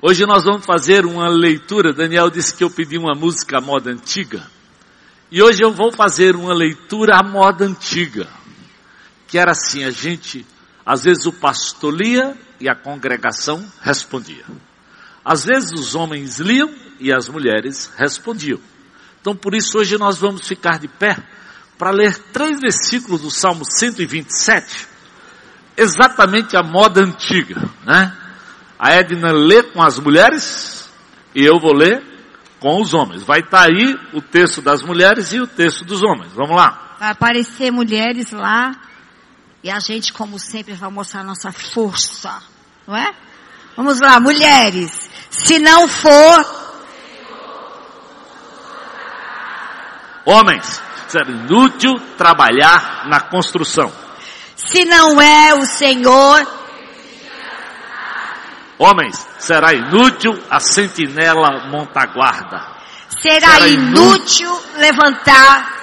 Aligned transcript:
Hoje 0.00 0.24
nós 0.26 0.44
vamos 0.44 0.64
fazer 0.64 1.04
uma 1.04 1.28
leitura. 1.28 1.92
Daniel 1.92 2.30
disse 2.30 2.54
que 2.54 2.62
eu 2.62 2.70
pedi 2.70 2.96
uma 2.96 3.16
música 3.16 3.58
à 3.58 3.60
moda 3.60 3.90
antiga. 3.90 4.46
E 5.28 5.42
hoje 5.42 5.64
eu 5.64 5.72
vou 5.72 5.90
fazer 5.90 6.36
uma 6.36 6.54
leitura 6.54 7.16
à 7.16 7.22
moda 7.22 7.64
antiga. 7.64 8.28
Que 9.26 9.38
era 9.38 9.50
assim, 9.50 9.82
a 9.82 9.90
gente, 9.90 10.46
às 10.86 11.02
vezes 11.02 11.26
o 11.26 11.32
pastor 11.32 11.92
lia 11.92 12.36
e 12.60 12.68
a 12.68 12.76
congregação 12.76 13.66
respondia. 13.82 14.44
Às 15.24 15.44
vezes 15.44 15.72
os 15.72 15.96
homens 15.96 16.38
liam 16.38 16.72
e 17.00 17.12
as 17.12 17.28
mulheres 17.28 17.90
respondiam. 17.96 18.60
Então 19.20 19.34
por 19.34 19.52
isso 19.52 19.78
hoje 19.78 19.98
nós 19.98 20.16
vamos 20.18 20.46
ficar 20.46 20.78
de 20.78 20.86
pé 20.86 21.16
para 21.76 21.90
ler 21.90 22.16
três 22.32 22.60
versículos 22.60 23.20
do 23.20 23.30
Salmo 23.30 23.64
127, 23.64 24.86
exatamente 25.76 26.56
a 26.56 26.62
moda 26.62 27.00
antiga, 27.02 27.68
né? 27.84 28.16
A 28.78 28.92
Edna 28.92 29.32
lê 29.32 29.62
com 29.62 29.82
as 29.82 29.98
mulheres 29.98 30.88
e 31.34 31.44
eu 31.44 31.58
vou 31.58 31.72
ler 31.74 32.02
com 32.60 32.80
os 32.80 32.94
homens. 32.94 33.22
Vai 33.22 33.40
estar 33.40 33.64
tá 33.64 33.64
aí 33.64 33.98
o 34.12 34.22
texto 34.22 34.62
das 34.62 34.82
mulheres 34.82 35.32
e 35.32 35.40
o 35.40 35.46
texto 35.46 35.84
dos 35.84 36.02
homens. 36.02 36.32
Vamos 36.32 36.56
lá. 36.56 36.96
Vai 37.00 37.10
aparecer 37.10 37.70
mulheres 37.70 38.30
lá 38.32 38.76
e 39.62 39.70
a 39.70 39.80
gente, 39.80 40.12
como 40.12 40.38
sempre, 40.38 40.74
vai 40.74 40.90
mostrar 40.90 41.24
nossa 41.24 41.50
força, 41.50 42.40
não 42.86 42.96
é? 42.96 43.12
Vamos 43.76 44.00
lá, 44.00 44.20
mulheres. 44.20 45.10
Se 45.30 45.58
não 45.58 45.88
for. 45.88 46.68
Homens, 50.24 50.80
será 51.08 51.28
inútil 51.30 51.94
trabalhar 52.16 53.06
na 53.08 53.20
construção. 53.20 53.92
Se 54.54 54.84
não 54.84 55.20
é 55.20 55.54
o 55.54 55.64
Senhor 55.64 56.57
Homens, 58.78 59.26
será 59.38 59.72
inútil 59.74 60.38
a 60.48 60.60
sentinela 60.60 61.66
montaguarda. 61.68 62.78
Será, 63.20 63.50
será 63.50 63.68
inútil, 63.68 64.46
inútil 64.46 64.60
levantar. 64.76 65.78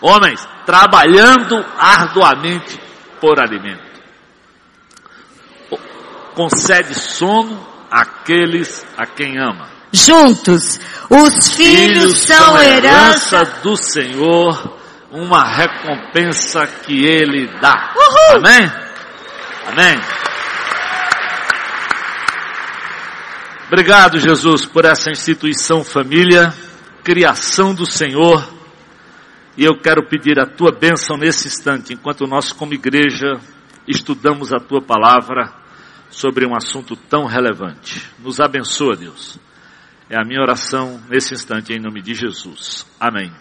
Homens, 0.00 0.48
trabalhando 0.64 1.64
arduamente 1.78 2.80
por 3.20 3.38
alimento. 3.38 3.84
Concede 6.34 6.94
sono 6.94 7.66
àqueles 7.90 8.86
a 8.96 9.06
quem 9.06 9.38
ama. 9.38 9.68
Juntos, 9.92 10.78
os 11.08 11.54
filhos, 11.54 11.56
filhos 11.56 12.18
são 12.18 12.62
herança 12.62 13.44
do 13.62 13.76
Senhor, 13.76 14.78
uma 15.10 15.44
recompensa 15.44 16.66
que 16.66 17.04
Ele 17.06 17.46
dá. 17.60 17.94
Uhul. 17.96 18.38
Amém? 18.38 18.72
Amém. 19.66 20.25
Obrigado, 23.68 24.20
Jesus, 24.20 24.64
por 24.64 24.84
essa 24.84 25.10
instituição 25.10 25.82
família, 25.82 26.54
criação 27.02 27.74
do 27.74 27.84
Senhor. 27.84 28.48
E 29.56 29.64
eu 29.64 29.76
quero 29.80 30.06
pedir 30.08 30.38
a 30.38 30.46
tua 30.46 30.70
bênção 30.70 31.16
nesse 31.16 31.48
instante, 31.48 31.92
enquanto 31.92 32.28
nós, 32.28 32.52
como 32.52 32.74
igreja, 32.74 33.40
estudamos 33.88 34.52
a 34.52 34.60
tua 34.60 34.80
palavra 34.80 35.52
sobre 36.08 36.46
um 36.46 36.54
assunto 36.54 36.94
tão 36.94 37.24
relevante. 37.24 38.08
Nos 38.20 38.38
abençoa, 38.38 38.94
Deus. 38.94 39.36
É 40.08 40.16
a 40.16 40.24
minha 40.24 40.40
oração 40.40 41.02
nesse 41.08 41.34
instante, 41.34 41.72
em 41.72 41.80
nome 41.80 42.00
de 42.00 42.14
Jesus. 42.14 42.86
Amém. 43.00 43.32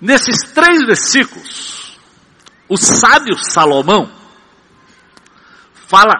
Nesses 0.00 0.52
três 0.52 0.86
versículos, 0.86 1.98
o 2.68 2.76
sábio 2.76 3.34
Salomão 3.38 4.08
fala 5.88 6.12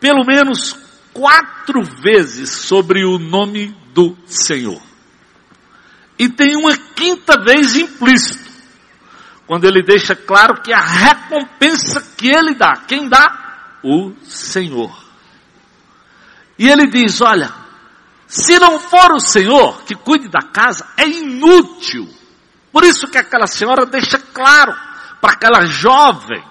pelo 0.00 0.24
menos 0.24 0.79
quatro 1.12 1.82
vezes 1.82 2.50
sobre 2.50 3.04
o 3.04 3.18
nome 3.18 3.74
do 3.92 4.16
Senhor. 4.26 4.80
E 6.18 6.28
tem 6.28 6.56
uma 6.56 6.76
quinta 6.76 7.42
vez 7.42 7.76
implícito, 7.76 8.50
quando 9.46 9.64
ele 9.64 9.82
deixa 9.82 10.14
claro 10.14 10.60
que 10.60 10.72
a 10.72 10.80
recompensa 10.80 12.00
que 12.16 12.28
ele 12.28 12.54
dá, 12.54 12.76
quem 12.86 13.08
dá? 13.08 13.78
O 13.82 14.12
Senhor. 14.22 14.94
E 16.58 16.68
ele 16.68 16.86
diz: 16.86 17.20
olha, 17.20 17.52
se 18.26 18.58
não 18.58 18.78
for 18.78 19.12
o 19.12 19.20
Senhor 19.20 19.82
que 19.84 19.94
cuide 19.94 20.28
da 20.28 20.42
casa, 20.42 20.86
é 20.96 21.08
inútil. 21.08 22.08
Por 22.70 22.84
isso 22.84 23.08
que 23.08 23.18
aquela 23.18 23.46
senhora 23.46 23.86
deixa 23.86 24.18
claro 24.18 24.72
para 25.20 25.32
aquela 25.32 25.64
jovem 25.64 26.49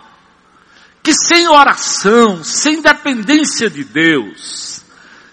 que 1.02 1.14
sem 1.14 1.48
oração, 1.48 2.44
sem 2.44 2.82
dependência 2.82 3.70
de 3.70 3.84
Deus, 3.84 4.84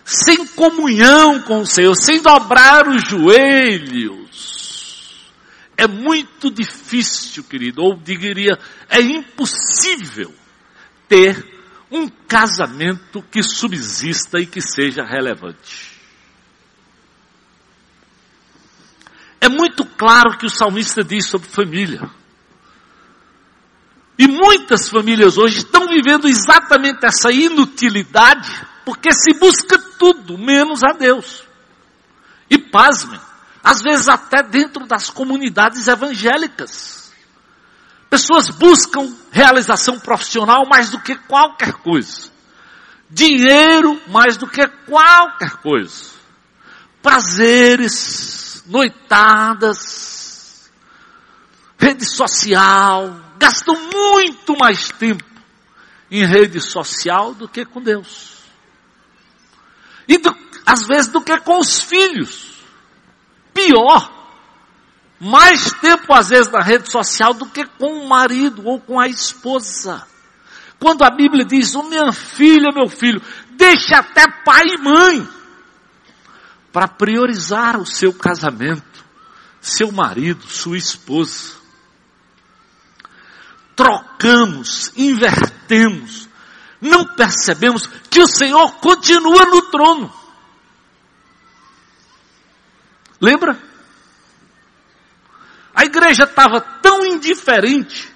sem 0.05 0.47
comunhão 0.47 1.43
com 1.43 1.61
o 1.61 1.67
Senhor, 1.67 1.95
sem 1.95 2.23
dobrar 2.23 2.89
os 2.89 3.03
joelhos, 3.09 4.27
é 5.77 5.87
muito 5.87 6.51
difícil, 6.51 7.45
querido, 7.45 7.83
ou 7.83 7.97
diria, 7.97 8.59
é 8.89 9.01
impossível 9.01 10.33
ter 11.07 11.45
um 11.91 12.09
casamento 12.09 13.23
que 13.23 13.43
subsista 13.43 14.41
e 14.41 14.47
que 14.47 14.61
seja 14.61 15.05
relevante. 15.05 15.97
É 19.41 19.49
muito 19.49 19.85
claro 19.85 20.39
que 20.39 20.47
o 20.47 20.51
salmista 20.51 21.05
diz 21.05 21.29
sobre 21.29 21.49
família. 21.49 22.11
E 24.19 24.27
muitas 24.27 24.89
famílias 24.89 25.37
hoje 25.37 25.59
estão 25.59 25.89
vivendo 25.89 26.27
exatamente 26.27 27.05
essa 27.05 27.31
inutilidade, 27.31 28.51
porque 28.85 29.13
se 29.13 29.35
busca 29.35 29.79
tudo 29.99 30.39
menos 30.39 30.83
a 30.83 30.93
Deus. 30.93 31.45
E 32.49 32.57
pasmem, 32.57 33.21
às 33.63 33.83
vezes 33.83 34.09
até 34.09 34.43
dentro 34.43 34.87
das 34.87 35.11
comunidades 35.11 35.87
evangélicas. 35.87 37.13
Pessoas 38.09 38.49
buscam 38.49 39.13
realização 39.31 39.99
profissional 39.99 40.65
mais 40.67 40.91
do 40.91 41.01
que 41.01 41.17
qualquer 41.17 41.73
coisa. 41.73 42.31
Dinheiro 43.11 44.01
mais 44.07 44.37
do 44.37 44.47
que 44.47 44.67
qualquer 44.87 45.51
coisa. 45.57 46.17
Prazeres, 47.03 48.63
noitadas, 48.67 50.71
rede 51.79 52.07
social, 52.07 53.26
gastam 53.39 53.75
muito 53.91 54.57
mais 54.59 54.89
tempo 54.91 55.25
em 56.11 56.25
rede 56.25 56.61
social 56.61 57.35
do 57.35 57.49
que 57.49 57.65
com 57.65 57.81
Deus. 57.81 58.37
E 60.09 60.19
do, 60.19 60.35
às 60.65 60.87
vezes 60.87 61.09
do 61.11 61.21
que 61.21 61.37
com 61.41 61.59
os 61.59 61.81
filhos. 61.81 62.63
Pior. 63.53 64.15
Mais 65.19 65.73
tempo 65.73 66.13
às 66.13 66.29
vezes 66.29 66.51
na 66.53 66.61
rede 66.61 66.91
social 66.91 67.33
do 67.33 67.47
que 67.47 67.65
com 67.65 68.05
o 68.05 68.09
marido 68.09 68.67
ou 68.67 68.81
com 68.81 69.01
a 69.01 69.09
esposa. 69.09 70.07
Quando 70.79 71.03
a 71.03 71.11
Bíblia 71.11 71.45
diz, 71.45 71.75
oh, 71.75 71.83
minha 71.85 72.13
filha, 72.13 72.71
meu 72.75 72.89
filho, 72.89 73.23
deixe 73.53 73.95
até 73.95 74.27
pai 74.45 74.63
e 74.67 74.83
mãe 74.83 75.29
para 76.71 76.87
priorizar 76.87 77.81
o 77.81 77.87
seu 77.87 78.13
casamento, 78.13 79.05
seu 79.59 79.91
marido, 79.91 80.47
sua 80.47 80.77
esposa 80.77 81.66
trocamos, 83.77 84.91
invertemos, 84.97 86.29
não 86.81 87.15
percebemos 87.15 87.87
que 88.11 88.21
o 88.21 88.27
Senhor 88.27 88.73
continua 88.77 89.45
no 89.45 89.63
trono. 89.71 90.13
Lembra? 93.21 93.59
A 95.75 95.85
igreja 95.85 96.25
estava 96.25 96.61
tão 96.61 97.05
indiferente 97.05 98.11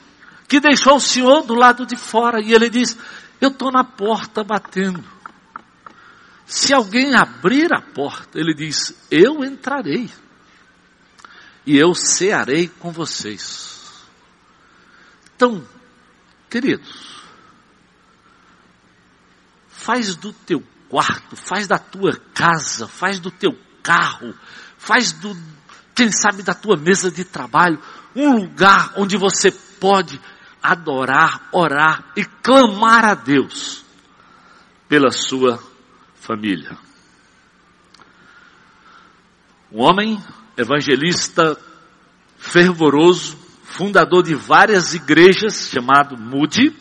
que 0.48 0.58
deixou 0.58 0.96
o 0.96 1.00
Senhor 1.00 1.42
do 1.42 1.54
lado 1.54 1.84
de 1.84 1.94
fora 1.94 2.40
e 2.40 2.54
ele 2.54 2.70
diz: 2.70 2.96
Eu 3.40 3.50
estou 3.50 3.70
na 3.70 3.84
porta 3.84 4.42
batendo. 4.42 5.04
Se 6.46 6.72
alguém 6.72 7.14
abrir 7.14 7.72
a 7.72 7.80
porta, 7.80 8.38
ele 8.38 8.54
diz: 8.54 8.94
Eu 9.10 9.44
entrarei 9.44 10.10
e 11.66 11.76
eu 11.76 11.94
cearei 11.94 12.68
com 12.68 12.90
vocês. 12.90 13.79
Então, 15.40 15.66
queridos, 16.50 17.22
faz 19.70 20.14
do 20.14 20.34
teu 20.34 20.62
quarto, 20.86 21.34
faz 21.34 21.66
da 21.66 21.78
tua 21.78 22.14
casa, 22.34 22.86
faz 22.86 23.18
do 23.18 23.30
teu 23.30 23.58
carro, 23.82 24.34
faz 24.76 25.12
do, 25.12 25.34
quem 25.94 26.12
sabe, 26.12 26.42
da 26.42 26.52
tua 26.52 26.76
mesa 26.76 27.10
de 27.10 27.24
trabalho, 27.24 27.82
um 28.14 28.36
lugar 28.36 28.92
onde 28.98 29.16
você 29.16 29.50
pode 29.50 30.20
adorar, 30.62 31.48
orar 31.52 32.12
e 32.14 32.22
clamar 32.22 33.06
a 33.06 33.14
Deus 33.14 33.82
pela 34.90 35.10
sua 35.10 35.58
família. 36.16 36.76
Um 39.72 39.80
homem 39.80 40.22
evangelista 40.58 41.58
fervoroso, 42.36 43.48
fundador 43.70 44.22
de 44.22 44.34
várias 44.34 44.94
igrejas, 44.94 45.70
chamado 45.70 46.16
Moody, 46.16 46.76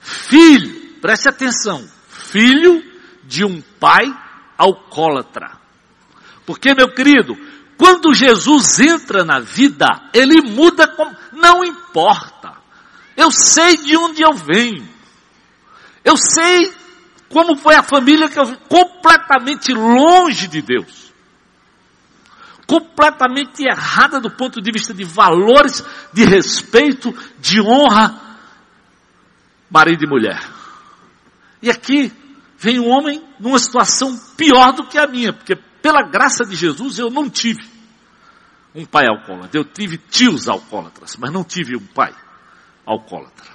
filho, 0.00 0.98
preste 1.00 1.28
atenção, 1.28 1.86
filho 2.08 2.82
de 3.24 3.44
um 3.44 3.60
pai 3.80 4.06
alcoólatra. 4.56 5.58
Porque, 6.46 6.74
meu 6.74 6.92
querido, 6.94 7.34
quando 7.76 8.14
Jesus 8.14 8.78
entra 8.80 9.24
na 9.24 9.40
vida, 9.40 9.86
ele 10.12 10.40
muda, 10.42 10.86
não 11.32 11.64
importa. 11.64 12.52
Eu 13.16 13.30
sei 13.30 13.76
de 13.78 13.96
onde 13.96 14.22
eu 14.22 14.34
venho. 14.34 14.86
Eu 16.04 16.16
sei 16.16 16.72
como 17.28 17.56
foi 17.56 17.74
a 17.74 17.82
família 17.82 18.28
que 18.28 18.38
eu 18.38 18.56
completamente 18.68 19.72
longe 19.72 20.46
de 20.46 20.60
Deus. 20.60 21.03
Completamente 22.66 23.64
errada 23.64 24.20
do 24.20 24.30
ponto 24.30 24.60
de 24.60 24.72
vista 24.72 24.94
de 24.94 25.04
valores, 25.04 25.84
de 26.12 26.24
respeito, 26.24 27.14
de 27.38 27.60
honra, 27.60 28.20
marido 29.70 30.04
e 30.04 30.08
mulher. 30.08 30.40
E 31.60 31.70
aqui 31.70 32.12
vem 32.58 32.78
um 32.78 32.88
homem 32.88 33.22
numa 33.38 33.58
situação 33.58 34.18
pior 34.36 34.72
do 34.72 34.86
que 34.86 34.98
a 34.98 35.06
minha, 35.06 35.32
porque 35.32 35.56
pela 35.56 36.02
graça 36.02 36.44
de 36.44 36.54
Jesus 36.56 36.98
eu 36.98 37.10
não 37.10 37.28
tive 37.28 37.62
um 38.74 38.84
pai 38.84 39.04
alcoólatra. 39.06 39.58
Eu 39.58 39.64
tive 39.64 39.98
tios 39.98 40.48
alcoólatras, 40.48 41.16
mas 41.16 41.30
não 41.30 41.44
tive 41.44 41.76
um 41.76 41.86
pai 41.86 42.14
alcoólatra. 42.84 43.54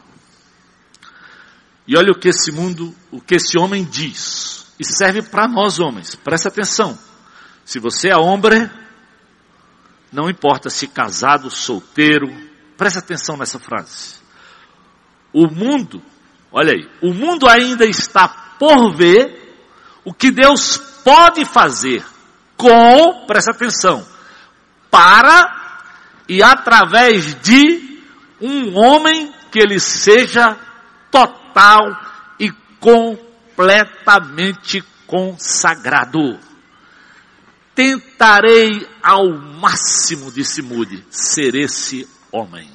E 1.87 1.97
olha 1.97 2.11
o 2.11 2.19
que 2.19 2.29
esse 2.29 2.51
mundo, 2.51 2.95
o 3.11 3.19
que 3.19 3.35
esse 3.35 3.57
homem 3.57 3.83
diz. 3.83 4.67
E 4.79 4.85
serve 4.85 5.23
para 5.23 5.47
nós 5.47 5.79
homens. 5.79 6.15
Presta 6.15 6.47
atenção. 6.47 6.97
Se 7.65 7.79
você 7.79 8.09
é 8.09 8.15
homem, 8.15 8.69
não 10.11 10.29
importa 10.29 10.69
se 10.69 10.87
casado, 10.87 11.49
solteiro, 11.49 12.27
presta 12.77 12.99
atenção 12.99 13.37
nessa 13.37 13.59
frase. 13.59 14.19
O 15.31 15.47
mundo, 15.47 16.01
olha 16.51 16.73
aí, 16.73 16.89
o 17.01 17.13
mundo 17.13 17.47
ainda 17.47 17.85
está 17.85 18.27
por 18.27 18.93
ver 18.95 19.55
o 20.03 20.13
que 20.13 20.31
Deus 20.31 20.77
pode 21.03 21.45
fazer 21.45 22.03
com, 22.57 23.25
presta 23.27 23.51
atenção, 23.51 24.05
para 24.89 25.85
e 26.27 26.41
através 26.43 27.35
de 27.41 28.01
um 28.41 28.75
homem 28.77 29.31
que 29.51 29.59
ele 29.59 29.79
seja 29.79 30.57
total 31.11 31.79
e 32.39 32.51
completamente 32.79 34.83
consagrado. 35.05 36.48
Tentarei 37.79 38.85
ao 39.01 39.29
máximo, 39.31 40.29
disse 40.33 40.61
Mude, 40.61 41.01
ser 41.09 41.55
esse 41.55 42.05
homem. 42.29 42.69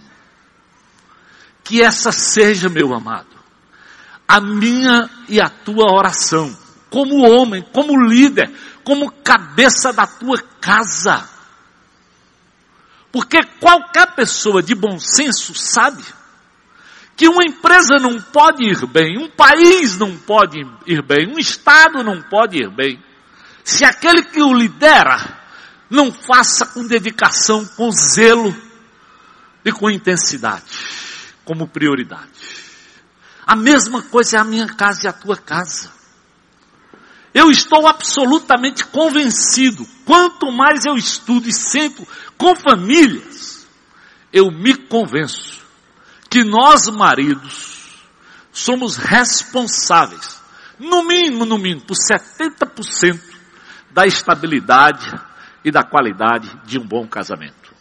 Que 1.63 1.83
essa 1.83 2.11
seja, 2.11 2.71
meu 2.71 2.95
amado, 2.95 3.37
a 4.27 4.41
minha 4.41 5.11
e 5.29 5.39
a 5.43 5.51
tua 5.51 5.93
oração, 5.93 6.57
como 6.89 7.21
homem, 7.21 7.63
como 7.71 8.03
líder, 8.03 8.51
como 8.83 9.13
cabeça 9.13 9.93
da 9.93 10.07
tua 10.07 10.39
casa. 10.59 11.29
Porque 13.13 13.45
qualquer 13.61 14.15
pessoa 14.15 14.63
de 14.63 14.75
bom 14.75 14.99
senso 14.99 15.55
sabe 15.55 16.03
que 17.15 17.29
uma 17.29 17.45
empresa 17.45 17.97
não 18.01 18.19
pode 18.23 18.65
ir 18.65 18.87
bem, 18.87 19.19
um 19.19 19.29
país 19.29 19.99
não 19.99 20.17
pode 20.17 20.67
ir 20.87 21.03
bem, 21.03 21.29
um 21.29 21.39
estado 21.39 22.03
não 22.03 22.23
pode 22.23 22.57
ir 22.57 22.71
bem, 22.71 22.99
se 23.65 23.83
aquele 23.83 24.23
que 24.25 24.43
o 24.43 24.53
lidera 24.53 25.43
não 25.89 26.13
faça 26.13 26.67
com 26.67 26.87
dedicação, 26.87 27.65
com 27.65 27.91
zelo 27.91 28.55
e 29.65 29.73
com 29.73 29.91
intensidade, 29.91 30.63
como 31.45 31.67
prioridade. 31.67 32.31
A 33.47 33.57
mesma 33.57 34.03
coisa 34.03 34.37
é 34.37 34.41
a 34.41 34.45
minha 34.45 34.67
casa 34.67 35.01
e 35.05 35.09
a 35.09 35.13
tua 35.13 35.37
casa. 35.37 35.91
Eu 37.33 37.51
estou 37.51 37.89
absolutamente 37.89 38.85
convencido, 38.87 39.85
quanto 40.05 40.53
mais 40.53 40.85
eu 40.85 40.95
estudo 40.95 41.49
e 41.49 41.53
sento 41.53 42.07
com 42.37 42.55
famílias, 42.55 43.67
eu 44.33 44.51
me 44.51 44.75
convenço 44.75 45.65
que 46.31 46.45
nós 46.45 46.87
maridos 46.89 47.95
somos 48.53 48.97
responsáveis, 48.97 50.41
no 50.79 51.03
mínimo, 51.05 51.45
no 51.45 51.59
mínimo, 51.59 51.87
por 51.87 51.97
70% 51.97 53.34
da 53.95 54.05
estabilidade 54.07 55.09
e 55.65 55.71
da 55.71 55.85
qualidade 55.85 56.51
de 56.67 56.79
um 56.79 56.87
bom 56.87 57.07
casamento. 57.07 57.73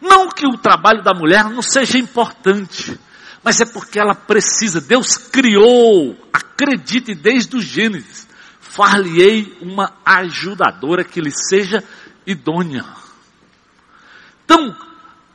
Não 0.00 0.28
que 0.28 0.46
o 0.46 0.58
trabalho 0.58 1.02
da 1.02 1.12
mulher 1.12 1.44
não 1.44 1.62
seja 1.62 1.98
importante, 1.98 3.00
mas 3.42 3.60
é 3.60 3.64
porque 3.64 3.98
ela 3.98 4.14
precisa. 4.14 4.80
Deus 4.80 5.16
criou, 5.16 6.16
acredite 6.32 7.14
desde 7.14 7.56
o 7.56 7.62
Gênesis, 7.62 8.28
far-lhe-ei 8.60 9.56
uma 9.60 9.94
ajudadora 10.04 11.02
que 11.02 11.20
lhe 11.20 11.32
seja 11.32 11.82
idônea. 12.26 12.84
Então, 14.44 14.76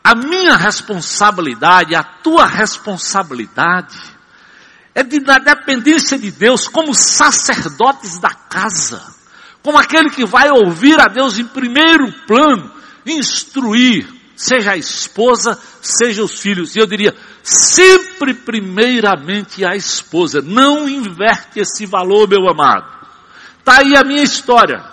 a 0.03 0.15
minha 0.15 0.55
responsabilidade, 0.55 1.95
a 1.95 2.03
tua 2.03 2.45
responsabilidade, 2.45 3.97
é 4.93 5.03
de, 5.03 5.19
da 5.19 5.39
dependência 5.39 6.19
de 6.19 6.31
Deus, 6.31 6.67
como 6.67 6.93
sacerdotes 6.93 8.19
da 8.19 8.29
casa, 8.29 9.01
como 9.63 9.79
aquele 9.79 10.09
que 10.09 10.25
vai 10.25 10.49
ouvir 10.51 10.99
a 10.99 11.07
Deus 11.07 11.39
em 11.39 11.47
primeiro 11.47 12.11
plano, 12.27 12.69
instruir, 13.05 14.05
seja 14.35 14.71
a 14.71 14.77
esposa, 14.77 15.57
seja 15.81 16.21
os 16.21 16.37
filhos. 16.37 16.75
E 16.75 16.79
eu 16.79 16.85
diria, 16.85 17.15
sempre 17.41 18.33
primeiramente 18.33 19.63
a 19.63 19.73
esposa. 19.73 20.41
Não 20.41 20.87
inverte 20.87 21.61
esse 21.61 21.85
valor, 21.85 22.27
meu 22.27 22.49
amado. 22.49 22.85
Está 23.59 23.79
aí 23.79 23.95
a 23.95 24.03
minha 24.03 24.21
história. 24.21 24.83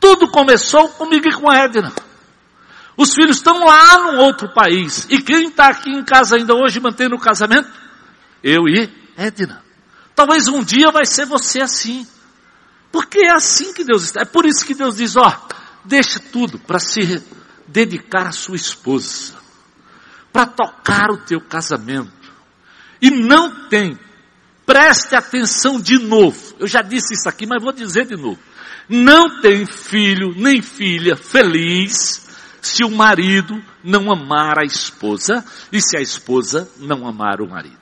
Tudo 0.00 0.28
começou 0.28 0.88
comigo 0.88 1.28
e 1.28 1.32
com 1.32 1.48
a 1.48 1.58
Edna. 1.58 1.92
Os 2.96 3.14
filhos 3.14 3.36
estão 3.36 3.64
lá 3.64 3.98
num 3.98 4.18
outro 4.18 4.52
país. 4.52 5.06
E 5.08 5.22
quem 5.22 5.48
está 5.48 5.68
aqui 5.68 5.90
em 5.90 6.04
casa 6.04 6.34
ainda 6.36 6.52
hoje 6.52 6.80
mantendo 6.80 7.14
o 7.14 7.20
casamento? 7.20 7.70
Eu 8.42 8.68
e 8.68 8.92
Edna. 9.16 9.62
Talvez 10.16 10.48
um 10.48 10.64
dia 10.64 10.90
vai 10.90 11.06
ser 11.06 11.26
você 11.26 11.60
assim. 11.60 12.04
Porque 12.90 13.20
é 13.20 13.34
assim 13.34 13.72
que 13.72 13.84
Deus 13.84 14.04
está. 14.04 14.22
É 14.22 14.24
por 14.24 14.46
isso 14.46 14.64
que 14.64 14.74
Deus 14.74 14.96
diz, 14.96 15.16
ó, 15.16 15.48
deixa 15.84 16.18
tudo 16.18 16.58
para 16.58 16.78
se 16.78 17.22
dedicar 17.66 18.26
à 18.26 18.32
sua 18.32 18.56
esposa. 18.56 19.34
Para 20.32 20.46
tocar 20.46 21.10
o 21.10 21.18
teu 21.18 21.40
casamento. 21.40 22.12
E 23.00 23.10
não 23.10 23.68
tem. 23.68 23.98
Preste 24.64 25.14
atenção 25.14 25.80
de 25.80 25.98
novo. 25.98 26.56
Eu 26.58 26.66
já 26.66 26.82
disse 26.82 27.14
isso 27.14 27.28
aqui, 27.28 27.46
mas 27.46 27.62
vou 27.62 27.72
dizer 27.72 28.06
de 28.06 28.16
novo. 28.16 28.38
Não 28.88 29.40
tem 29.40 29.66
filho 29.66 30.34
nem 30.34 30.62
filha 30.62 31.16
feliz 31.16 32.26
se 32.60 32.84
o 32.84 32.90
marido 32.90 33.62
não 33.84 34.10
amar 34.10 34.58
a 34.58 34.64
esposa 34.64 35.44
e 35.70 35.80
se 35.80 35.96
a 35.96 36.00
esposa 36.00 36.70
não 36.78 37.06
amar 37.06 37.40
o 37.40 37.48
marido. 37.48 37.76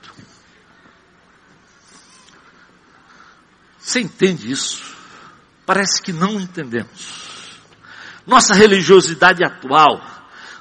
Você 3.79 4.01
entende 4.01 4.51
isso? 4.51 4.96
Parece 5.67 6.01
que 6.01 6.13
não 6.13 6.41
entendemos. 6.41 7.27
Nossa 8.25 8.55
religiosidade 8.55 9.45
atual, 9.45 10.01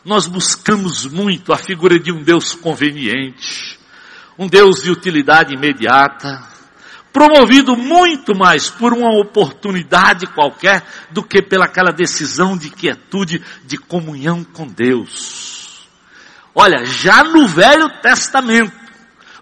nós 0.03 0.27
buscamos 0.27 1.05
muito 1.05 1.53
a 1.53 1.57
figura 1.57 2.00
de 2.00 2.12
um 2.12 2.24
Deus 2.24 2.53
conveniente, 2.53 3.79
um 4.38 4.47
Deus 4.47 4.83
de 4.83 4.89
utilidade 4.91 5.53
imediata, 5.53 6.43
promovido 7.13 7.77
muito 7.77 8.35
mais 8.35 8.69
por 8.69 8.93
uma 8.93 9.17
oportunidade 9.17 10.27
qualquer 10.27 10.83
do 11.12 11.24
que 11.24 11.41
pelaquela 11.41 11.91
decisão 11.91 12.57
de 12.57 12.69
quietude, 12.69 13.41
de 13.63 13.77
comunhão 13.77 14.43
com 14.43 14.67
Deus. 14.67 15.88
Olha, 16.53 16.83
já 16.83 17.24
no 17.24 17.47
Velho 17.47 17.89
Testamento, 18.01 18.75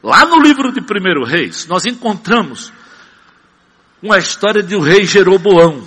lá 0.03 0.25
no 0.25 0.39
livro 0.39 0.71
de 0.71 0.81
1 0.81 1.25
Reis, 1.25 1.67
nós 1.67 1.85
encontramos 1.85 2.71
uma 4.03 4.17
história 4.17 4.61
de 4.61 4.75
o 4.75 4.81
rei 4.81 5.05
Jeroboão, 5.05 5.81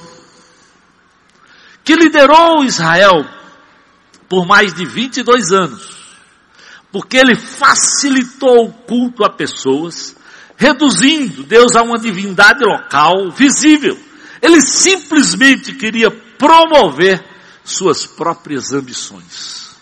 que 1.84 1.94
liderou 1.94 2.64
Israel 2.64 3.26
por 4.26 4.46
mais 4.46 4.72
de 4.72 4.86
22 4.86 5.52
anos, 5.52 6.16
porque 6.90 7.18
ele 7.18 7.36
facilitou 7.36 8.68
o 8.68 8.72
culto 8.72 9.22
a 9.22 9.28
pessoas, 9.28 10.16
reduzindo 10.56 11.42
Deus 11.42 11.76
a 11.76 11.82
uma 11.82 11.98
divindade 11.98 12.64
local, 12.64 13.30
visível. 13.32 13.98
Ele 14.40 14.62
simplesmente 14.62 15.74
queria 15.74 16.10
promover 16.10 17.22
suas 17.62 18.06
próprias 18.06 18.72
ambições. 18.72 19.76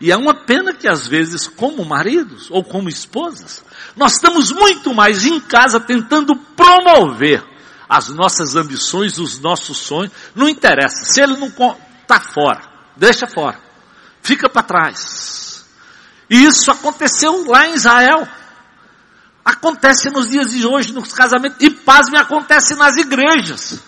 E 0.00 0.12
é 0.12 0.16
uma 0.16 0.34
pena 0.34 0.72
que 0.72 0.86
às 0.86 1.08
vezes, 1.08 1.48
como 1.48 1.84
maridos 1.84 2.48
ou 2.48 2.62
como 2.62 2.88
esposas, 2.88 3.64
nós 3.96 4.12
estamos 4.12 4.52
muito 4.52 4.94
mais 4.94 5.24
em 5.24 5.40
casa 5.40 5.80
tentando 5.80 6.36
promover 6.36 7.55
as 7.88 8.08
nossas 8.08 8.56
ambições, 8.56 9.18
os 9.18 9.38
nossos 9.38 9.78
sonhos. 9.78 10.12
Não 10.34 10.48
interessa. 10.48 11.04
Se 11.04 11.20
ele 11.20 11.36
não 11.36 11.48
está 11.48 12.20
fora, 12.20 12.62
deixa 12.96 13.26
fora. 13.26 13.58
Fica 14.22 14.48
para 14.48 14.62
trás. 14.62 15.64
E 16.28 16.44
isso 16.44 16.70
aconteceu 16.70 17.46
lá 17.46 17.68
em 17.68 17.74
Israel. 17.74 18.26
Acontece 19.44 20.10
nos 20.10 20.28
dias 20.28 20.50
de 20.50 20.66
hoje, 20.66 20.92
nos 20.92 21.12
casamentos, 21.12 21.58
e 21.60 21.70
pasme, 21.70 22.18
acontece 22.18 22.74
nas 22.74 22.96
igrejas. 22.96 23.78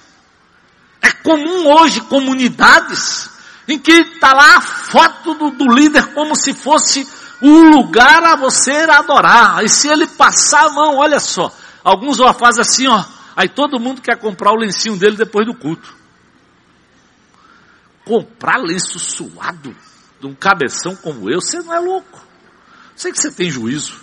É 1.02 1.10
comum 1.10 1.66
hoje 1.66 2.00
comunidades 2.02 3.28
em 3.66 3.78
que 3.78 3.92
está 3.92 4.32
lá 4.32 4.56
a 4.56 4.60
foto 4.60 5.34
do, 5.34 5.50
do, 5.50 5.66
líder 5.66 6.14
como 6.14 6.34
se 6.34 6.54
fosse 6.54 7.06
o 7.42 7.60
lugar 7.60 8.22
a 8.24 8.36
você 8.36 8.72
adorar. 8.88 9.62
E 9.64 9.68
se 9.68 9.88
ele 9.88 10.06
passar 10.06 10.66
a 10.66 10.70
mão, 10.70 10.96
olha 10.96 11.20
só, 11.20 11.52
alguns 11.84 12.16
já 12.16 12.32
fazem 12.32 12.62
assim, 12.62 12.86
ó, 12.86 13.04
aí 13.38 13.48
todo 13.48 13.78
mundo 13.78 14.02
quer 14.02 14.18
comprar 14.18 14.50
o 14.50 14.56
lencinho 14.56 14.96
dele 14.96 15.16
depois 15.16 15.46
do 15.46 15.54
culto. 15.54 15.96
Comprar 18.04 18.56
lenço 18.56 18.98
suado 18.98 19.76
de 20.20 20.26
um 20.26 20.34
cabeção 20.34 20.96
como 20.96 21.30
eu, 21.30 21.40
você 21.40 21.58
não 21.60 21.72
é 21.72 21.78
louco. 21.78 22.20
Sei 22.96 23.12
que 23.12 23.20
você 23.20 23.30
tem 23.30 23.48
juízo. 23.48 24.00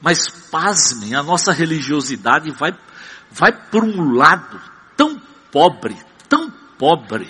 Mas 0.00 0.28
pasmem, 0.28 1.16
a 1.16 1.22
nossa 1.22 1.52
religiosidade 1.52 2.52
vai, 2.52 2.70
vai 3.28 3.50
por 3.70 3.82
um 3.82 4.12
lado 4.12 4.60
tão 4.96 5.20
pobre, 5.50 5.96
tão 6.28 6.48
pobre, 6.78 7.28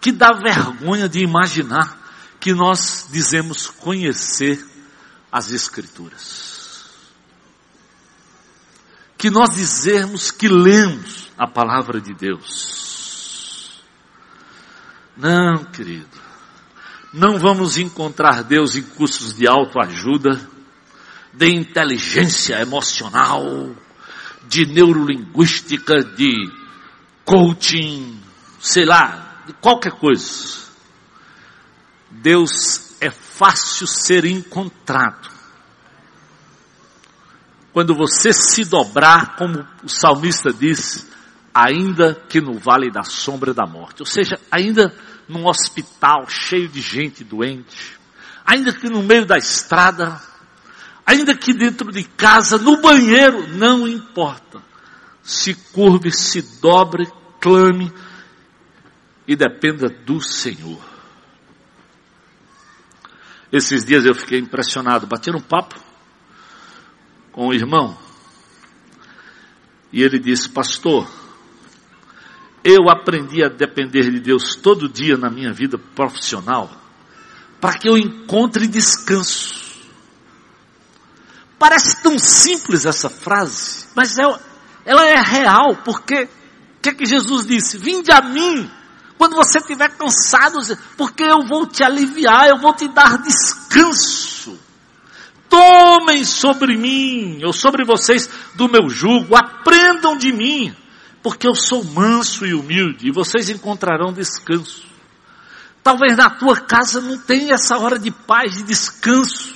que 0.00 0.10
dá 0.10 0.32
vergonha 0.32 1.08
de 1.08 1.20
imaginar 1.20 1.96
que 2.40 2.52
nós 2.52 3.06
dizemos 3.08 3.68
conhecer 3.68 4.66
as 5.30 5.52
Escrituras. 5.52 6.49
Que 9.20 9.28
nós 9.28 9.54
dizemos 9.54 10.30
que 10.30 10.48
lemos 10.48 11.30
a 11.36 11.46
palavra 11.46 12.00
de 12.00 12.14
Deus. 12.14 13.82
Não, 15.14 15.62
querido. 15.66 16.08
Não 17.12 17.38
vamos 17.38 17.76
encontrar 17.76 18.42
Deus 18.42 18.76
em 18.76 18.82
cursos 18.82 19.34
de 19.34 19.46
autoajuda, 19.46 20.40
de 21.34 21.48
inteligência 21.54 22.62
emocional, 22.62 23.44
de 24.48 24.64
neurolinguística, 24.64 26.02
de 26.02 26.50
coaching, 27.22 28.18
sei 28.58 28.86
lá, 28.86 29.42
de 29.46 29.52
qualquer 29.52 29.92
coisa. 29.92 30.70
Deus 32.10 32.96
é 33.02 33.10
fácil 33.10 33.86
ser 33.86 34.24
encontrado. 34.24 35.29
Quando 37.72 37.94
você 37.94 38.32
se 38.32 38.64
dobrar, 38.64 39.36
como 39.36 39.66
o 39.84 39.88
salmista 39.88 40.52
disse, 40.52 41.06
ainda 41.54 42.14
que 42.28 42.40
no 42.40 42.58
vale 42.58 42.90
da 42.90 43.04
sombra 43.04 43.54
da 43.54 43.66
morte, 43.66 44.02
ou 44.02 44.06
seja, 44.06 44.38
ainda 44.50 44.92
num 45.28 45.46
hospital 45.46 46.28
cheio 46.28 46.68
de 46.68 46.80
gente 46.80 47.22
doente, 47.22 47.98
ainda 48.44 48.72
que 48.72 48.88
no 48.88 49.02
meio 49.02 49.24
da 49.24 49.36
estrada, 49.36 50.20
ainda 51.06 51.36
que 51.36 51.52
dentro 51.52 51.92
de 51.92 52.02
casa, 52.02 52.58
no 52.58 52.80
banheiro, 52.80 53.46
não 53.56 53.86
importa. 53.86 54.60
Se 55.22 55.54
curve, 55.54 56.10
se 56.10 56.42
dobre, 56.60 57.06
clame 57.40 57.92
e 59.28 59.36
dependa 59.36 59.88
do 59.88 60.20
Senhor. 60.20 60.80
Esses 63.52 63.84
dias 63.84 64.04
eu 64.04 64.14
fiquei 64.14 64.40
impressionado, 64.40 65.06
bati 65.06 65.30
um 65.30 65.40
papo 65.40 65.89
com 67.32 67.48
o 67.48 67.54
irmão 67.54 67.96
e 69.92 70.02
ele 70.02 70.18
disse, 70.18 70.48
pastor, 70.48 71.08
eu 72.62 72.88
aprendi 72.88 73.42
a 73.42 73.48
depender 73.48 74.10
de 74.10 74.20
Deus 74.20 74.54
todo 74.54 74.88
dia 74.88 75.16
na 75.16 75.30
minha 75.30 75.52
vida 75.52 75.78
profissional 75.78 76.70
para 77.60 77.78
que 77.78 77.88
eu 77.88 77.98
encontre 77.98 78.66
descanso. 78.66 79.58
Parece 81.58 82.02
tão 82.02 82.18
simples 82.18 82.86
essa 82.86 83.10
frase, 83.10 83.86
mas 83.94 84.16
é, 84.16 84.22
ela 84.84 85.06
é 85.06 85.20
real, 85.20 85.76
porque 85.84 86.22
o 86.22 86.80
que, 86.80 86.88
é 86.88 86.94
que 86.94 87.04
Jesus 87.04 87.46
disse? 87.46 87.76
Vinde 87.76 88.10
a 88.10 88.22
mim, 88.22 88.70
quando 89.18 89.36
você 89.36 89.58
estiver 89.58 89.90
cansado, 89.90 90.58
porque 90.96 91.22
eu 91.22 91.44
vou 91.46 91.66
te 91.66 91.84
aliviar, 91.84 92.48
eu 92.48 92.58
vou 92.58 92.74
te 92.74 92.88
dar 92.88 93.18
descanso. 93.18 94.58
Tomem 95.50 96.24
sobre 96.24 96.78
mim, 96.78 97.44
ou 97.44 97.52
sobre 97.52 97.84
vocês, 97.84 98.30
do 98.54 98.68
meu 98.68 98.88
jugo, 98.88 99.36
aprendam 99.36 100.16
de 100.16 100.32
mim, 100.32 100.74
porque 101.22 101.46
eu 101.46 101.54
sou 101.54 101.82
manso 101.84 102.46
e 102.46 102.54
humilde, 102.54 103.08
e 103.08 103.12
vocês 103.12 103.50
encontrarão 103.50 104.12
descanso. 104.12 104.88
Talvez 105.82 106.16
na 106.16 106.30
tua 106.30 106.56
casa 106.60 107.00
não 107.00 107.18
tenha 107.18 107.54
essa 107.54 107.76
hora 107.78 107.98
de 107.98 108.12
paz, 108.12 108.54
de 108.54 108.62
descanso, 108.62 109.52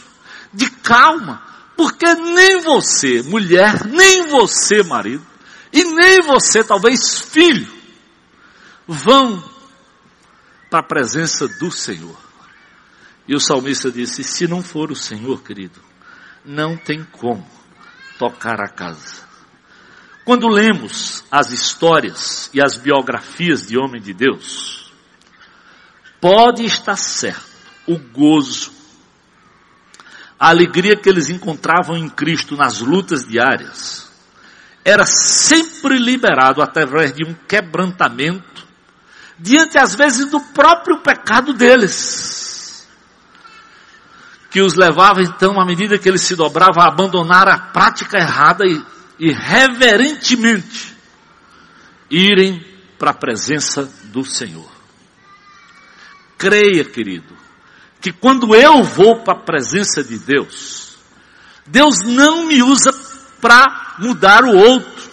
de 0.53 0.69
calma, 0.69 1.41
porque 1.77 2.13
nem 2.13 2.61
você, 2.61 3.23
mulher, 3.23 3.87
nem 3.87 4.27
você, 4.27 4.83
marido, 4.83 5.25
e 5.73 5.85
nem 5.85 6.23
você, 6.23 6.65
talvez 6.65 7.21
filho, 7.21 7.73
vão 8.87 9.43
para 10.69 10.81
a 10.81 10.89
presença 10.89 11.47
do 11.47 11.71
Senhor. 11.71 12.24
E 13.27 13.35
o 13.35 13.41
salmista 13.41 13.91
disse: 13.91 14.23
se 14.23 14.47
não 14.47 14.63
for 14.63 14.91
o 14.91 14.97
Senhor, 14.97 15.43
querido, 15.43 15.81
não 16.45 16.77
tem 16.77 17.05
como 17.05 17.47
tocar 18.19 18.61
a 18.61 18.69
casa. 18.69 19.25
Quando 20.25 20.49
lemos 20.49 21.25
as 21.31 21.51
histórias 21.51 22.51
e 22.55 22.63
as 22.63 22.79
biografias 22.79 23.67
de 23.67 23.79
homem 23.79 24.01
de 24.01 24.15
Deus, 24.15 24.93
pode 26.21 26.65
estar 26.65 26.97
certo 26.97 27.55
o 27.87 27.99
gozo, 27.99 28.73
a 30.39 30.49
alegria 30.49 30.97
que 30.97 31.09
eles 31.09 31.29
encontravam 31.29 31.97
em 31.97 32.09
Cristo 32.09 32.57
nas 32.57 32.81
lutas 32.81 33.27
diárias, 33.27 34.11
era 34.85 35.05
sempre 35.07 35.99
liberado 35.99 36.63
através 36.63 37.13
de 37.13 37.25
um 37.25 37.35
quebrantamento, 37.47 38.67
diante 39.39 39.79
às 39.79 39.95
vezes 39.95 40.31
do 40.31 40.41
próprio 40.41 40.99
pecado 41.01 41.53
deles, 41.53 42.44
que 44.55 44.63
os 44.63 44.75
levava 44.75 45.21
então, 45.21 45.61
à 45.61 45.67
medida 45.67 45.99
que 45.99 46.09
eles 46.09 46.21
se 46.21 46.37
dobravam, 46.37 46.81
a 46.81 46.87
abandonar 46.87 47.49
a 47.49 47.59
prática 47.59 48.19
errada 48.19 48.65
e, 48.65 48.81
e 49.19 49.33
reverentemente 49.33 50.97
irem 52.09 52.65
para 52.97 53.11
a 53.11 53.15
presença 53.15 53.93
do 54.13 54.25
Senhor. 54.25 54.71
Creia, 56.39 56.85
querido, 56.85 57.35
que 58.01 58.13
quando 58.13 58.55
eu 58.55 58.85
vou 58.85 59.25
para 59.25 59.35
a 59.35 59.43
presença 59.43 60.05
de 60.05 60.21
Deus, 60.21 60.99
Deus 61.67 62.05
não 62.05 62.47
me 62.47 62.63
usa 62.63 62.93
para 63.41 63.97
mudar 63.99 64.45
o 64.45 64.57
outro. 64.57 65.11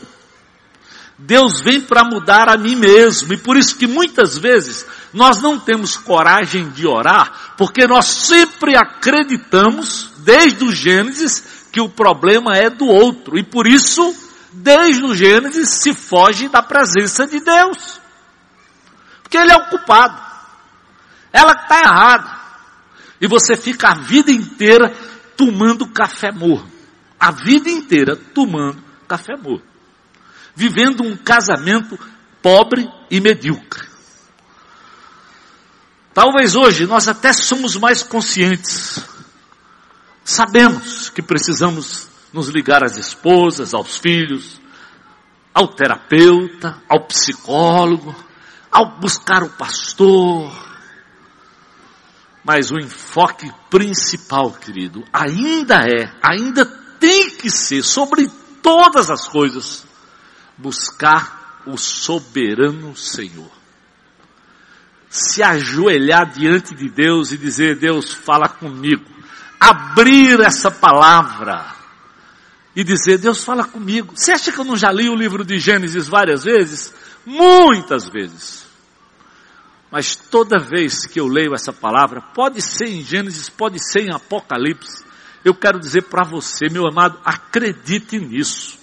Deus 1.17 1.61
vem 1.61 1.81
para 1.81 2.03
mudar 2.03 2.47
a 2.47 2.57
mim 2.57 2.75
mesmo. 2.75 3.33
E 3.33 3.37
por 3.37 3.57
isso 3.57 3.75
que 3.75 3.87
muitas 3.87 4.37
vezes 4.37 4.85
nós 5.13 5.41
não 5.41 5.59
temos 5.59 5.97
coragem 5.97 6.69
de 6.69 6.87
orar, 6.87 7.53
porque 7.57 7.85
nós 7.85 8.05
sempre 8.05 8.75
acreditamos, 8.75 10.11
desde 10.19 10.63
o 10.63 10.71
Gênesis, 10.71 11.67
que 11.71 11.81
o 11.81 11.89
problema 11.89 12.55
é 12.55 12.69
do 12.69 12.85
outro. 12.85 13.37
E 13.37 13.43
por 13.43 13.67
isso, 13.67 14.15
desde 14.51 15.03
o 15.03 15.15
Gênesis, 15.15 15.69
se 15.69 15.93
foge 15.93 16.47
da 16.47 16.61
presença 16.61 17.27
de 17.27 17.39
Deus. 17.39 17.99
Porque 19.21 19.37
ele 19.37 19.51
é 19.51 19.57
o 19.57 19.69
culpado. 19.69 20.21
Ela 21.33 21.53
está 21.53 21.79
errada. 21.79 22.41
E 23.19 23.27
você 23.27 23.55
fica 23.55 23.89
a 23.89 23.95
vida 23.95 24.31
inteira 24.31 24.93
tomando 25.35 25.87
café 25.87 26.31
morno 26.31 26.71
a 27.21 27.29
vida 27.29 27.69
inteira 27.69 28.15
tomando 28.15 28.81
café 29.07 29.35
morto, 29.35 29.63
vivendo 30.55 31.03
um 31.03 31.15
casamento 31.15 31.99
pobre 32.41 32.89
e 33.11 33.21
medíocre. 33.21 33.90
Talvez 36.13 36.55
hoje 36.55 36.85
nós 36.85 37.07
até 37.07 37.31
somos 37.31 37.77
mais 37.77 38.03
conscientes. 38.03 39.03
Sabemos 40.23 41.09
que 41.09 41.21
precisamos 41.21 42.09
nos 42.33 42.49
ligar 42.49 42.83
às 42.83 42.97
esposas, 42.97 43.73
aos 43.73 43.97
filhos, 43.97 44.59
ao 45.53 45.69
terapeuta, 45.69 46.81
ao 46.87 47.05
psicólogo, 47.07 48.15
ao 48.69 48.99
buscar 48.99 49.43
o 49.43 49.49
pastor. 49.49 50.51
Mas 52.43 52.71
o 52.71 52.77
enfoque 52.77 53.51
principal, 53.69 54.51
querido, 54.51 55.05
ainda 55.13 55.81
é, 55.87 56.11
ainda 56.21 56.65
tem 56.99 57.31
que 57.37 57.49
ser, 57.49 57.83
sobre 57.83 58.29
todas 58.61 59.09
as 59.09 59.27
coisas, 59.27 59.85
buscar 60.57 61.61
o 61.65 61.77
soberano 61.77 62.95
Senhor. 62.95 63.60
Se 65.11 65.43
ajoelhar 65.43 66.31
diante 66.31 66.73
de 66.73 66.89
Deus 66.89 67.33
e 67.33 67.37
dizer, 67.37 67.75
Deus, 67.75 68.13
fala 68.13 68.47
comigo. 68.47 69.03
Abrir 69.59 70.39
essa 70.39 70.71
palavra 70.71 71.75
e 72.73 72.83
dizer, 72.83 73.17
Deus 73.17 73.43
fala 73.43 73.65
comigo. 73.65 74.13
Você 74.15 74.31
acha 74.31 74.51
que 74.53 74.59
eu 74.59 74.63
não 74.63 74.77
já 74.77 74.89
li 74.89 75.09
o 75.09 75.15
livro 75.15 75.43
de 75.43 75.59
Gênesis 75.59 76.07
várias 76.07 76.45
vezes? 76.45 76.93
Muitas 77.25 78.07
vezes. 78.07 78.65
Mas 79.91 80.15
toda 80.15 80.57
vez 80.57 81.05
que 81.05 81.19
eu 81.19 81.27
leio 81.27 81.53
essa 81.53 81.73
palavra, 81.73 82.21
pode 82.33 82.61
ser 82.61 82.87
em 82.87 83.03
Gênesis, 83.03 83.49
pode 83.49 83.77
ser 83.91 84.05
em 84.05 84.13
Apocalipse, 84.13 85.03
Eu 85.43 85.53
quero 85.53 85.79
dizer 85.79 86.03
para 86.03 86.23
você, 86.23 86.69
meu 86.69 86.87
amado, 86.87 87.19
acredite 87.25 88.17
nisso. 88.17 88.79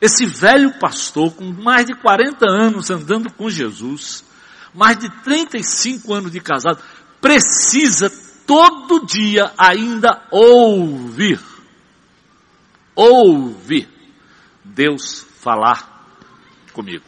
Esse 0.00 0.24
velho 0.24 0.78
pastor, 0.78 1.34
com 1.34 1.44
mais 1.44 1.84
de 1.84 1.94
40 1.94 2.46
anos 2.48 2.88
andando 2.90 3.30
com 3.30 3.50
Jesus, 3.50 4.24
mais 4.74 4.98
de 4.98 5.08
35 5.22 6.12
anos 6.14 6.30
de 6.30 6.40
casado, 6.40 6.82
precisa 7.20 8.10
todo 8.46 9.04
dia 9.06 9.52
ainda 9.56 10.26
ouvir, 10.30 11.40
ouvir 12.94 13.88
Deus 14.64 15.26
falar 15.40 16.06
comigo. 16.72 17.04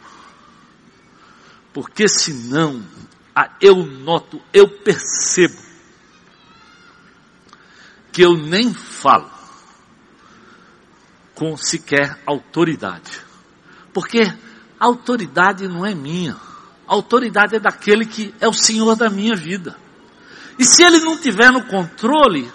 Porque 1.73 2.07
senão, 2.07 2.83
eu 3.59 3.77
noto, 3.77 4.41
eu 4.53 4.69
percebo 4.69 5.61
que 8.11 8.21
eu 8.21 8.37
nem 8.37 8.73
falo 8.73 9.29
com 11.33 11.57
sequer 11.57 12.19
autoridade. 12.25 13.21
Porque 13.91 14.21
a 14.21 14.85
autoridade 14.85 15.67
não 15.67 15.85
é 15.85 15.95
minha. 15.95 16.37
A 16.93 16.95
autoridade 16.95 17.55
é 17.55 17.59
daquele 17.59 18.05
que 18.05 18.35
é 18.39 18.47
o 18.47 18.53
Senhor 18.53 18.95
da 18.95 19.09
minha 19.09 19.35
vida. 19.35 19.75
E 20.59 20.63
se 20.63 20.83
ele 20.83 20.99
não 20.99 21.17
tiver 21.17 21.51
no 21.51 21.65
controle, 21.65 22.51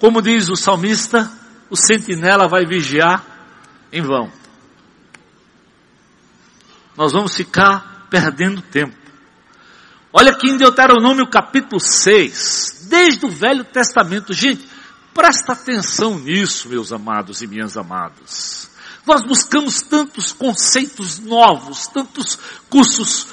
como 0.00 0.20
diz 0.20 0.48
o 0.48 0.56
salmista, 0.56 1.30
o 1.70 1.76
sentinela 1.76 2.48
vai 2.48 2.66
vigiar 2.66 3.24
em 3.92 4.02
vão. 4.02 4.32
Nós 6.96 7.12
vamos 7.12 7.36
ficar 7.36 8.08
perdendo 8.10 8.60
tempo. 8.62 8.96
Olha 10.12 10.32
aqui 10.32 10.50
em 10.50 10.56
Deuteronômio 10.56 11.30
capítulo 11.30 11.78
6, 11.78 12.88
desde 12.90 13.24
o 13.24 13.30
Velho 13.30 13.62
Testamento. 13.62 14.32
Gente, 14.32 14.68
presta 15.14 15.52
atenção 15.52 16.18
nisso, 16.18 16.68
meus 16.68 16.92
amados 16.92 17.42
e 17.42 17.46
minhas 17.46 17.76
amadas. 17.76 18.71
Nós 19.06 19.22
buscamos 19.22 19.82
tantos 19.82 20.32
conceitos 20.32 21.18
novos, 21.18 21.86
tantos 21.88 22.38
cursos 22.70 23.26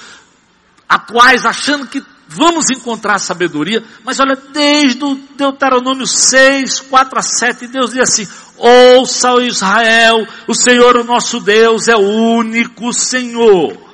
atuais, 0.88 1.46
achando 1.46 1.88
que 1.88 2.04
vamos 2.30 2.70
encontrar 2.70 3.18
sabedoria, 3.20 3.84
mas 4.04 4.20
olha, 4.20 4.36
desde 4.36 5.04
o 5.04 5.16
Deuteronômio 5.36 6.06
6, 6.06 6.82
4 6.82 7.20
a 7.20 7.22
7, 7.22 7.68
Deus 7.68 7.92
diz 7.92 8.02
assim, 8.02 8.28
ouça 8.56 9.34
Israel, 9.42 10.28
o 10.48 10.54
Senhor 10.54 10.96
o 10.98 11.04
nosso 11.04 11.40
Deus 11.40 11.88
é 11.88 11.96
o 11.96 12.00
único 12.00 12.94
Senhor. 12.94 13.90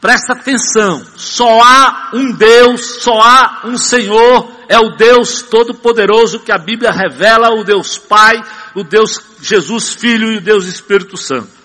Presta 0.00 0.32
atenção, 0.32 1.04
só 1.14 1.60
há 1.62 2.10
um 2.14 2.32
Deus, 2.32 3.02
só 3.02 3.20
há 3.20 3.60
um 3.64 3.76
Senhor, 3.76 4.50
é 4.66 4.78
o 4.78 4.96
Deus 4.96 5.42
Todo-Poderoso 5.42 6.40
que 6.40 6.50
a 6.50 6.56
Bíblia 6.56 6.90
revela, 6.90 7.50
o 7.50 7.62
Deus 7.64 7.98
Pai, 7.98 8.42
o 8.74 8.84
Deus 8.84 9.20
Jesus 9.40 9.94
Filho 9.94 10.32
e 10.32 10.38
o 10.38 10.40
Deus 10.40 10.66
Espírito 10.66 11.16
Santo. 11.16 11.60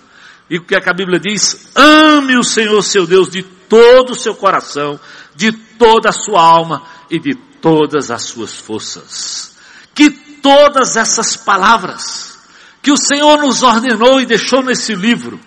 E 0.48 0.58
o 0.58 0.62
que, 0.62 0.74
é 0.74 0.80
que 0.80 0.88
a 0.88 0.94
Bíblia 0.94 1.18
diz? 1.18 1.70
Ame 1.74 2.36
o 2.36 2.44
Senhor 2.44 2.80
seu 2.82 3.06
Deus 3.06 3.30
de 3.30 3.42
todo 3.42 4.10
o 4.10 4.18
seu 4.18 4.34
coração, 4.34 4.98
de 5.34 5.52
toda 5.52 6.10
a 6.10 6.12
sua 6.12 6.40
alma 6.40 6.82
e 7.10 7.18
de 7.18 7.34
todas 7.34 8.10
as 8.10 8.22
suas 8.22 8.54
forças. 8.54 9.56
Que 9.94 10.10
todas 10.10 10.96
essas 10.96 11.36
palavras 11.36 12.38
que 12.80 12.92
o 12.92 12.96
Senhor 12.96 13.38
nos 13.38 13.64
ordenou 13.64 14.20
e 14.20 14.26
deixou 14.26 14.62
nesse 14.62 14.94
livro 14.94 15.40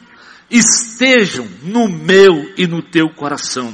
estejam 0.51 1.47
no 1.63 1.87
meu 1.87 2.51
e 2.57 2.67
no 2.67 2.81
teu 2.81 3.09
coração. 3.09 3.73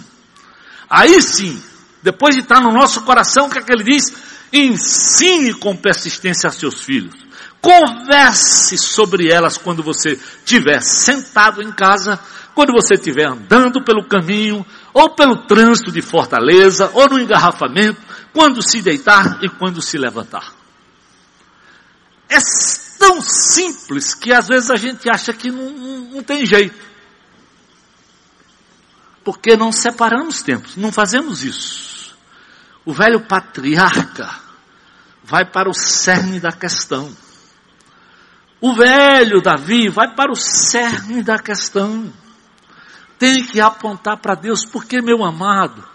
Aí 0.87 1.19
sim, 1.21 1.59
depois 2.03 2.35
de 2.35 2.41
estar 2.41 2.61
no 2.61 2.71
nosso 2.71 3.01
coração, 3.01 3.47
o 3.47 3.49
que 3.49 3.57
é 3.57 3.61
que 3.63 3.71
ele 3.71 3.83
diz? 3.83 4.13
Ensine 4.53 5.53
com 5.55 5.75
persistência 5.75 6.47
a 6.47 6.51
seus 6.51 6.81
filhos. 6.81 7.24
Converse 7.65 8.77
sobre 8.77 9.31
elas 9.31 9.57
quando 9.57 9.81
você 9.81 10.11
estiver 10.11 10.79
sentado 10.83 11.63
em 11.63 11.71
casa, 11.71 12.19
quando 12.53 12.71
você 12.71 12.93
estiver 12.93 13.25
andando 13.25 13.83
pelo 13.83 14.07
caminho, 14.07 14.63
ou 14.93 15.15
pelo 15.15 15.47
trânsito 15.47 15.91
de 15.91 15.99
Fortaleza, 15.99 16.91
ou 16.93 17.09
no 17.09 17.19
engarrafamento, 17.19 17.99
quando 18.31 18.61
se 18.61 18.83
deitar 18.83 19.43
e 19.43 19.49
quando 19.49 19.81
se 19.81 19.97
levantar. 19.97 20.53
É 22.29 22.37
tão 22.99 23.19
simples 23.19 24.13
que 24.13 24.31
às 24.31 24.47
vezes 24.47 24.69
a 24.69 24.75
gente 24.75 25.09
acha 25.09 25.33
que 25.33 25.49
não, 25.49 25.71
não, 25.71 25.97
não 26.11 26.23
tem 26.23 26.45
jeito. 26.45 26.85
Porque 29.23 29.57
não 29.57 29.71
separamos 29.71 30.43
tempos, 30.43 30.75
não 30.75 30.91
fazemos 30.91 31.43
isso. 31.43 32.15
O 32.85 32.93
velho 32.93 33.21
patriarca 33.21 34.29
vai 35.23 35.43
para 35.43 35.67
o 35.67 35.73
cerne 35.73 36.39
da 36.39 36.51
questão. 36.51 37.24
O 38.65 38.73
velho 38.73 39.43
Davi 39.43 39.89
vai 39.89 40.15
para 40.15 40.31
o 40.31 40.35
cerne 40.35 41.21
da 41.21 41.37
questão. 41.37 42.11
Tem 43.19 43.45
que 43.45 43.61
apontar 43.61 44.17
para 44.17 44.33
Deus, 44.33 44.65
porque, 44.65 45.03
meu 45.03 45.23
amado, 45.23 45.87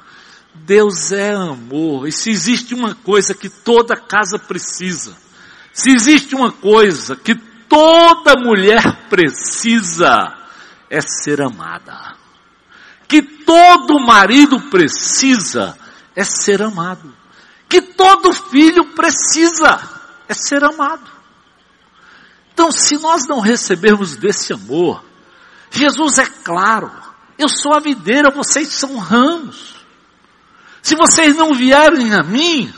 Deus 0.54 1.10
é 1.10 1.32
amor. 1.32 2.06
E 2.06 2.12
se 2.12 2.30
existe 2.30 2.72
uma 2.72 2.94
coisa 2.94 3.34
que 3.34 3.48
toda 3.48 3.96
casa 3.96 4.38
precisa, 4.38 5.16
se 5.72 5.90
existe 5.90 6.36
uma 6.36 6.52
coisa 6.52 7.16
que 7.16 7.34
toda 7.34 8.36
mulher 8.36 9.08
precisa, 9.08 10.32
é 10.88 11.00
ser 11.00 11.42
amada. 11.42 12.14
Que 13.08 13.20
todo 13.20 13.98
marido 13.98 14.60
precisa, 14.70 15.76
é 16.14 16.22
ser 16.22 16.62
amado. 16.62 17.12
Que 17.68 17.82
todo 17.82 18.32
filho 18.32 18.94
precisa, 18.94 19.80
é 20.28 20.34
ser 20.34 20.62
amado. 20.62 21.19
Então, 22.60 22.70
se 22.70 22.98
nós 22.98 23.26
não 23.26 23.40
recebermos 23.40 24.16
desse 24.16 24.52
amor, 24.52 25.02
Jesus 25.70 26.18
é 26.18 26.26
claro, 26.26 26.92
eu 27.38 27.48
sou 27.48 27.72
a 27.72 27.80
videira, 27.80 28.30
vocês 28.30 28.68
são 28.68 28.98
ramos. 28.98 29.76
Se 30.82 30.94
vocês 30.94 31.34
não 31.34 31.54
vierem 31.54 32.12
a 32.12 32.22
mim, 32.22 32.70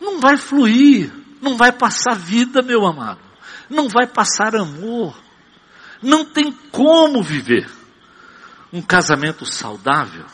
não 0.00 0.20
vai 0.20 0.36
fluir, 0.36 1.12
não 1.42 1.56
vai 1.56 1.72
passar 1.72 2.14
vida, 2.14 2.62
meu 2.62 2.86
amado, 2.86 3.18
não 3.68 3.88
vai 3.88 4.06
passar 4.06 4.54
amor, 4.54 5.20
não 6.00 6.24
tem 6.24 6.52
como 6.70 7.20
viver 7.20 7.68
um 8.72 8.80
casamento 8.80 9.44
saudável 9.44 10.26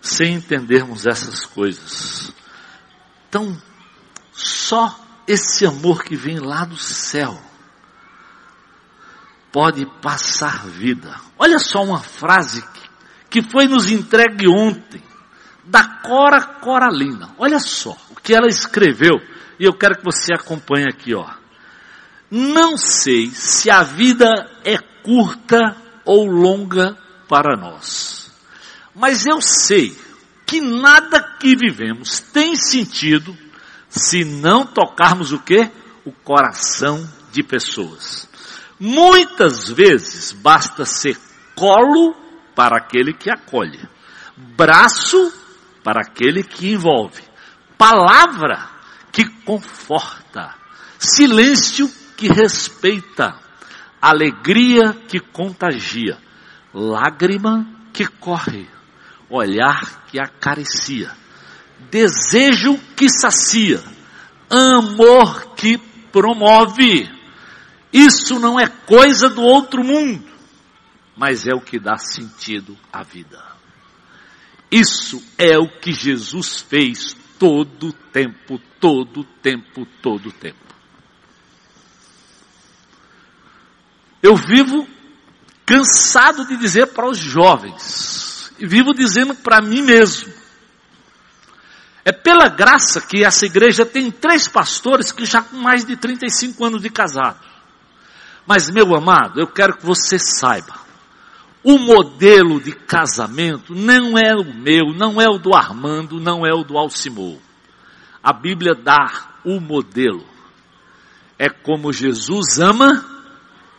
sem 0.00 0.34
entendermos 0.34 1.08
essas 1.08 1.44
coisas. 1.44 2.32
Então, 3.28 3.60
só 4.32 4.96
esse 5.26 5.66
amor 5.66 6.04
que 6.04 6.14
vem 6.14 6.38
lá 6.38 6.64
do 6.64 6.76
céu 6.76 7.49
pode 9.52 9.86
passar 10.00 10.66
vida. 10.66 11.14
Olha 11.38 11.58
só 11.58 11.82
uma 11.82 12.00
frase 12.00 12.64
que, 13.28 13.42
foi 13.42 13.66
nos 13.66 13.90
entregue 13.90 14.48
ontem, 14.48 15.02
da 15.64 15.84
Cora 15.84 16.42
Coralina. 16.42 17.34
Olha 17.38 17.58
só 17.58 17.96
o 18.10 18.14
que 18.16 18.34
ela 18.34 18.48
escreveu, 18.48 19.20
e 19.58 19.64
eu 19.64 19.72
quero 19.72 19.98
que 19.98 20.04
você 20.04 20.34
acompanhe 20.34 20.86
aqui, 20.88 21.14
ó. 21.14 21.28
Não 22.30 22.76
sei 22.76 23.30
se 23.30 23.70
a 23.70 23.82
vida 23.82 24.48
é 24.64 24.78
curta 25.02 25.76
ou 26.04 26.26
longa 26.26 26.96
para 27.28 27.56
nós, 27.56 28.32
mas 28.94 29.26
eu 29.26 29.40
sei 29.40 29.96
que 30.46 30.60
nada 30.60 31.36
que 31.38 31.56
vivemos 31.56 32.20
tem 32.20 32.56
sentido 32.56 33.36
se 33.88 34.24
não 34.24 34.64
tocarmos 34.64 35.32
o 35.32 35.38
que? 35.38 35.70
O 36.04 36.12
coração 36.12 37.08
de 37.32 37.42
pessoas. 37.42 38.29
Muitas 38.80 39.68
vezes 39.68 40.32
basta 40.32 40.86
ser 40.86 41.14
colo 41.54 42.16
para 42.54 42.78
aquele 42.78 43.12
que 43.12 43.30
acolhe, 43.30 43.78
braço 44.34 45.30
para 45.84 46.00
aquele 46.00 46.42
que 46.42 46.72
envolve, 46.72 47.22
palavra 47.76 48.70
que 49.12 49.28
conforta, 49.44 50.54
silêncio 50.98 51.90
que 52.16 52.28
respeita, 52.28 53.38
alegria 54.00 54.94
que 55.06 55.20
contagia, 55.20 56.16
lágrima 56.72 57.66
que 57.92 58.06
corre, 58.06 58.66
olhar 59.28 60.06
que 60.06 60.18
acaricia, 60.18 61.14
desejo 61.90 62.78
que 62.96 63.10
sacia, 63.10 63.82
amor 64.48 65.54
que 65.54 65.76
promove 66.10 67.19
isso 67.92 68.38
não 68.38 68.58
é 68.58 68.66
coisa 68.66 69.28
do 69.28 69.42
outro 69.42 69.82
mundo, 69.84 70.24
mas 71.16 71.46
é 71.46 71.54
o 71.54 71.60
que 71.60 71.78
dá 71.78 71.96
sentido 71.96 72.76
à 72.92 73.02
vida. 73.02 73.42
Isso 74.70 75.20
é 75.36 75.58
o 75.58 75.68
que 75.80 75.92
Jesus 75.92 76.60
fez 76.60 77.16
todo 77.38 77.88
o 77.88 77.92
tempo, 77.92 78.60
todo 78.78 79.20
o 79.20 79.24
tempo, 79.24 79.84
todo 80.00 80.28
o 80.28 80.32
tempo. 80.32 80.58
Eu 84.22 84.36
vivo 84.36 84.86
cansado 85.66 86.46
de 86.46 86.56
dizer 86.56 86.88
para 86.88 87.08
os 87.08 87.18
jovens, 87.18 88.52
e 88.58 88.66
vivo 88.66 88.92
dizendo 88.92 89.34
para 89.34 89.60
mim 89.60 89.82
mesmo, 89.82 90.32
É 92.02 92.12
pela 92.12 92.48
graça 92.48 93.00
que 93.00 93.22
essa 93.24 93.44
igreja 93.44 93.84
tem 93.84 94.10
três 94.10 94.48
pastores 94.48 95.12
que 95.12 95.26
já 95.26 95.42
com 95.42 95.58
mais 95.58 95.84
de 95.84 95.96
35 95.96 96.64
anos 96.64 96.80
de 96.80 96.88
casado. 96.88 97.49
Mas, 98.50 98.68
meu 98.68 98.96
amado, 98.96 99.38
eu 99.38 99.46
quero 99.46 99.76
que 99.76 99.86
você 99.86 100.18
saiba, 100.18 100.74
o 101.62 101.78
modelo 101.78 102.60
de 102.60 102.72
casamento 102.72 103.76
não 103.76 104.18
é 104.18 104.34
o 104.34 104.42
meu, 104.52 104.92
não 104.92 105.20
é 105.20 105.28
o 105.28 105.38
do 105.38 105.54
Armando, 105.54 106.18
não 106.18 106.44
é 106.44 106.52
o 106.52 106.64
do 106.64 106.76
Alcimou. 106.76 107.40
A 108.20 108.32
Bíblia 108.32 108.74
dá 108.74 109.38
o 109.44 109.60
modelo. 109.60 110.26
É 111.38 111.48
como 111.48 111.92
Jesus 111.92 112.58
ama 112.58 113.04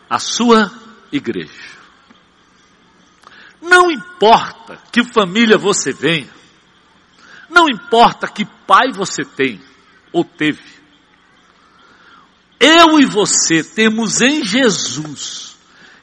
a 0.08 0.18
sua 0.18 0.72
igreja. 1.12 1.52
Não 3.60 3.90
importa 3.90 4.78
que 4.90 5.04
família 5.04 5.58
você 5.58 5.92
venha, 5.92 6.30
não 7.50 7.68
importa 7.68 8.26
que 8.26 8.46
pai 8.66 8.90
você 8.90 9.22
tem 9.22 9.60
ou 10.10 10.24
teve. 10.24 10.81
Eu 12.64 13.00
e 13.00 13.04
você 13.04 13.64
temos 13.64 14.20
em 14.20 14.44
Jesus 14.44 15.58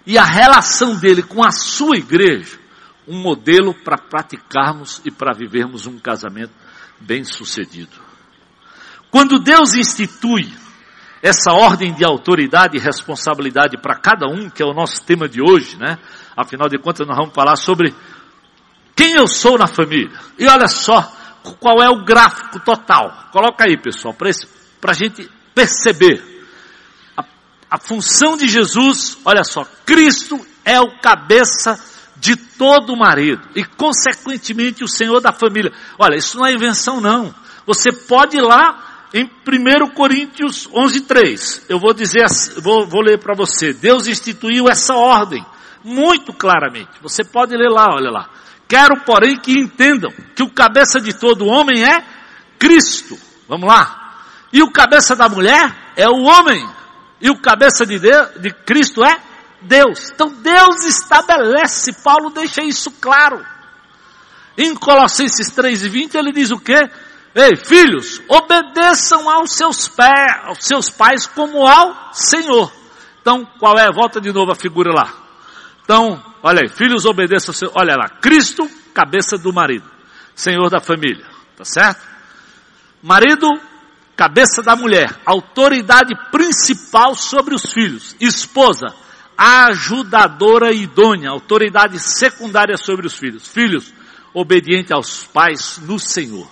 e 0.06 0.18
a 0.18 0.26
relação 0.26 0.94
dele 0.94 1.24
com 1.24 1.42
a 1.42 1.52
sua 1.52 1.96
igreja 1.96 2.60
um 3.08 3.18
modelo 3.18 3.74
para 3.74 3.98
praticarmos 3.98 5.02
e 5.06 5.10
para 5.10 5.34
vivermos 5.34 5.88
um 5.88 5.98
casamento 5.98 6.52
bem 7.00 7.24
sucedido. 7.24 7.96
Quando 9.10 9.40
Deus 9.40 9.74
institui 9.74 10.52
essa 11.24 11.54
ordem 11.54 11.94
de 11.94 12.04
autoridade 12.04 12.76
e 12.76 12.82
responsabilidade 12.82 13.78
para 13.82 13.98
cada 13.98 14.28
um, 14.28 14.50
que 14.50 14.62
é 14.62 14.66
o 14.66 14.74
nosso 14.74 15.02
tema 15.06 15.30
de 15.30 15.42
hoje, 15.42 15.78
né? 15.78 15.98
Afinal 16.36 16.68
de 16.68 16.78
contas, 16.78 17.08
nós 17.08 17.16
vamos 17.16 17.34
falar 17.34 17.56
sobre 17.56 17.96
quem 18.94 19.14
eu 19.14 19.28
sou 19.28 19.58
na 19.58 19.66
família. 19.66 20.12
E 20.38 20.46
olha 20.46 20.68
só 20.68 21.02
qual 21.58 21.82
é 21.82 21.90
o 21.90 22.04
gráfico 22.04 22.60
total. 22.60 23.30
Coloca 23.32 23.64
aí, 23.66 23.78
pessoal, 23.78 24.14
para 24.14 24.30
a 24.92 24.94
gente 24.94 25.30
perceber. 25.56 26.29
A, 27.70 27.78
função 27.78 28.36
de 28.36 28.48
Jesus, 28.48 29.18
olha 29.24 29.44
só, 29.44 29.66
Cristo 29.86 30.40
é 30.66 30.80
o 30.80 31.00
cabeça 31.00 31.80
de 32.16 32.36
todo 32.36 32.98
marido 32.98 33.48
e, 33.56 33.64
consequentemente, 33.64 34.84
o 34.84 34.88
Senhor 34.88 35.20
da 35.22 35.32
família. 35.32 35.72
Olha, 35.98 36.16
isso 36.16 36.38
não 36.38 36.46
é 36.46 36.54
invenção, 36.54 37.00
não. 37.00 37.34
Você 37.66 37.92
pode 37.92 38.38
ir 38.38 38.42
lá 38.42 39.08
em 39.14 39.26
1 39.26 39.90
Coríntios 39.94 40.68
11:3, 40.68 41.64
eu 41.70 41.80
vou 41.80 41.94
dizer, 41.94 42.26
vou, 42.62 42.88
vou 42.88 43.02
ler 43.02 43.20
para 43.20 43.34
você. 43.34 43.74
Deus 43.74 44.08
instituiu 44.08 44.68
essa 44.70 44.96
ordem 44.96 45.44
muito 45.84 46.34
claramente. 46.34 46.92
Você 47.02 47.24
pode 47.24 47.56
ler 47.56 47.70
lá, 47.70 47.88
olha 47.94 48.12
lá. 48.12 48.30
Quero, 48.68 49.02
porém, 49.04 49.40
que 49.40 49.52
entendam 49.52 50.12
que 50.36 50.44
o 50.44 50.50
cabeça 50.52 51.02
de 51.02 51.14
todo 51.14 51.48
homem 51.48 51.84
é 51.84 52.04
Cristo. 52.60 53.18
Vamos 53.48 53.68
lá. 53.68 54.18
E 54.54 54.62
o 54.62 54.72
cabeça 54.72 55.16
da 55.16 55.28
mulher 55.28 55.76
é 55.96 56.08
o 56.08 56.22
homem. 56.24 56.68
E 57.22 57.30
o 57.30 57.42
cabeça 57.42 57.86
de, 57.86 58.00
Deus, 58.00 58.30
de 58.40 58.52
Cristo 58.52 59.04
é 59.04 59.22
Deus. 59.62 60.10
Então 60.12 60.30
Deus 60.30 60.86
estabelece, 60.86 62.02
Paulo 62.04 62.30
deixa 62.30 62.64
isso 62.64 62.92
claro. 62.92 63.46
Em 64.58 64.74
Colossenses 64.76 65.52
3,20 65.52 66.16
ele 66.16 66.32
diz 66.32 66.52
o 66.52 66.60
quê? 66.60 66.80
Ei, 67.36 67.56
filhos, 67.56 68.22
obedeçam 68.28 69.30
aos 69.30 69.54
seus, 69.54 69.88
pés, 69.88 70.34
aos 70.44 70.66
seus 70.66 70.90
pais 70.90 71.28
como 71.28 71.68
ao 71.68 72.14
Senhor. 72.14 72.72
Então, 73.22 73.46
qual 73.60 73.78
é? 73.78 73.92
Volta 73.92 74.20
de 74.20 74.32
novo 74.32 74.52
a 74.52 74.56
figura 74.56 74.92
lá. 74.92 75.14
Então, 75.84 76.22
olha 76.42 76.62
aí, 76.62 76.70
filhos 76.70 77.06
obedeçam 77.06 77.52
ao 77.52 77.56
seu, 77.56 77.72
olha 77.76 77.96
lá, 77.96 78.10
Cristo, 78.10 78.70
cabeça 78.94 79.38
do 79.38 79.54
marido, 79.54 79.90
Senhor 80.36 80.70
da 80.70 80.80
família, 80.80 81.26
tá 81.56 81.64
certo? 81.64 82.02
Marido, 83.02 83.48
cabeça 84.20 84.62
da 84.62 84.76
mulher, 84.76 85.18
autoridade 85.26 86.14
principal 86.30 87.16
sobre 87.16 87.56
os 87.56 87.72
filhos, 87.72 88.18
esposa, 88.20 88.94
ajudadora 89.38 90.74
idônea, 90.74 91.30
autoridade 91.30 91.98
secundária 92.02 92.76
sobre 92.76 93.08
os 93.08 93.16
filhos, 93.16 93.48
filhos, 93.48 93.94
obediente 94.34 94.92
aos 94.92 95.24
pais 95.24 95.80
no 95.84 95.98
Senhor. 95.98 96.52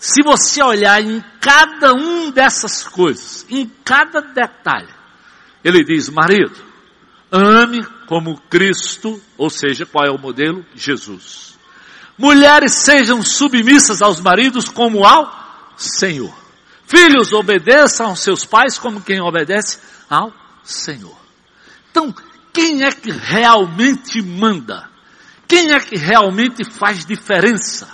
Se 0.00 0.20
você 0.20 0.60
olhar 0.64 1.00
em 1.00 1.22
cada 1.40 1.94
um 1.94 2.32
dessas 2.32 2.82
coisas, 2.82 3.46
em 3.48 3.70
cada 3.84 4.20
detalhe, 4.20 4.92
ele 5.62 5.84
diz: 5.84 6.08
marido, 6.08 6.56
ame 7.30 7.86
como 8.08 8.40
Cristo, 8.50 9.22
ou 9.38 9.48
seja, 9.48 9.86
qual 9.86 10.04
é 10.04 10.10
o 10.10 10.18
modelo? 10.18 10.66
Jesus. 10.74 11.56
Mulheres 12.18 12.72
sejam 12.72 13.22
submissas 13.22 14.02
aos 14.02 14.20
maridos 14.20 14.68
como 14.68 15.06
ao 15.06 15.72
Senhor. 15.76 16.39
Filhos 16.90 17.32
obedeçam 17.32 18.08
aos 18.08 18.18
seus 18.18 18.44
pais 18.44 18.76
como 18.76 19.00
quem 19.00 19.20
obedece 19.20 19.78
ao 20.08 20.34
Senhor. 20.64 21.16
Então, 21.88 22.12
quem 22.52 22.82
é 22.82 22.90
que 22.90 23.12
realmente 23.12 24.20
manda? 24.20 24.90
Quem 25.46 25.70
é 25.70 25.78
que 25.78 25.94
realmente 25.96 26.68
faz 26.68 27.04
diferença? 27.06 27.88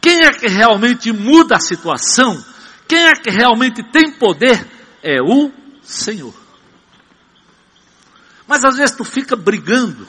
Quem 0.00 0.24
é 0.24 0.30
que 0.30 0.48
realmente 0.48 1.12
muda 1.12 1.56
a 1.56 1.60
situação? 1.60 2.42
Quem 2.88 2.98
é 3.08 3.12
que 3.16 3.28
realmente 3.28 3.82
tem 3.82 4.12
poder? 4.12 4.66
É 5.02 5.20
o 5.20 5.52
Senhor. 5.82 6.34
Mas 8.46 8.64
às 8.64 8.78
vezes 8.78 8.96
tu 8.96 9.04
fica 9.04 9.36
brigando 9.36 10.08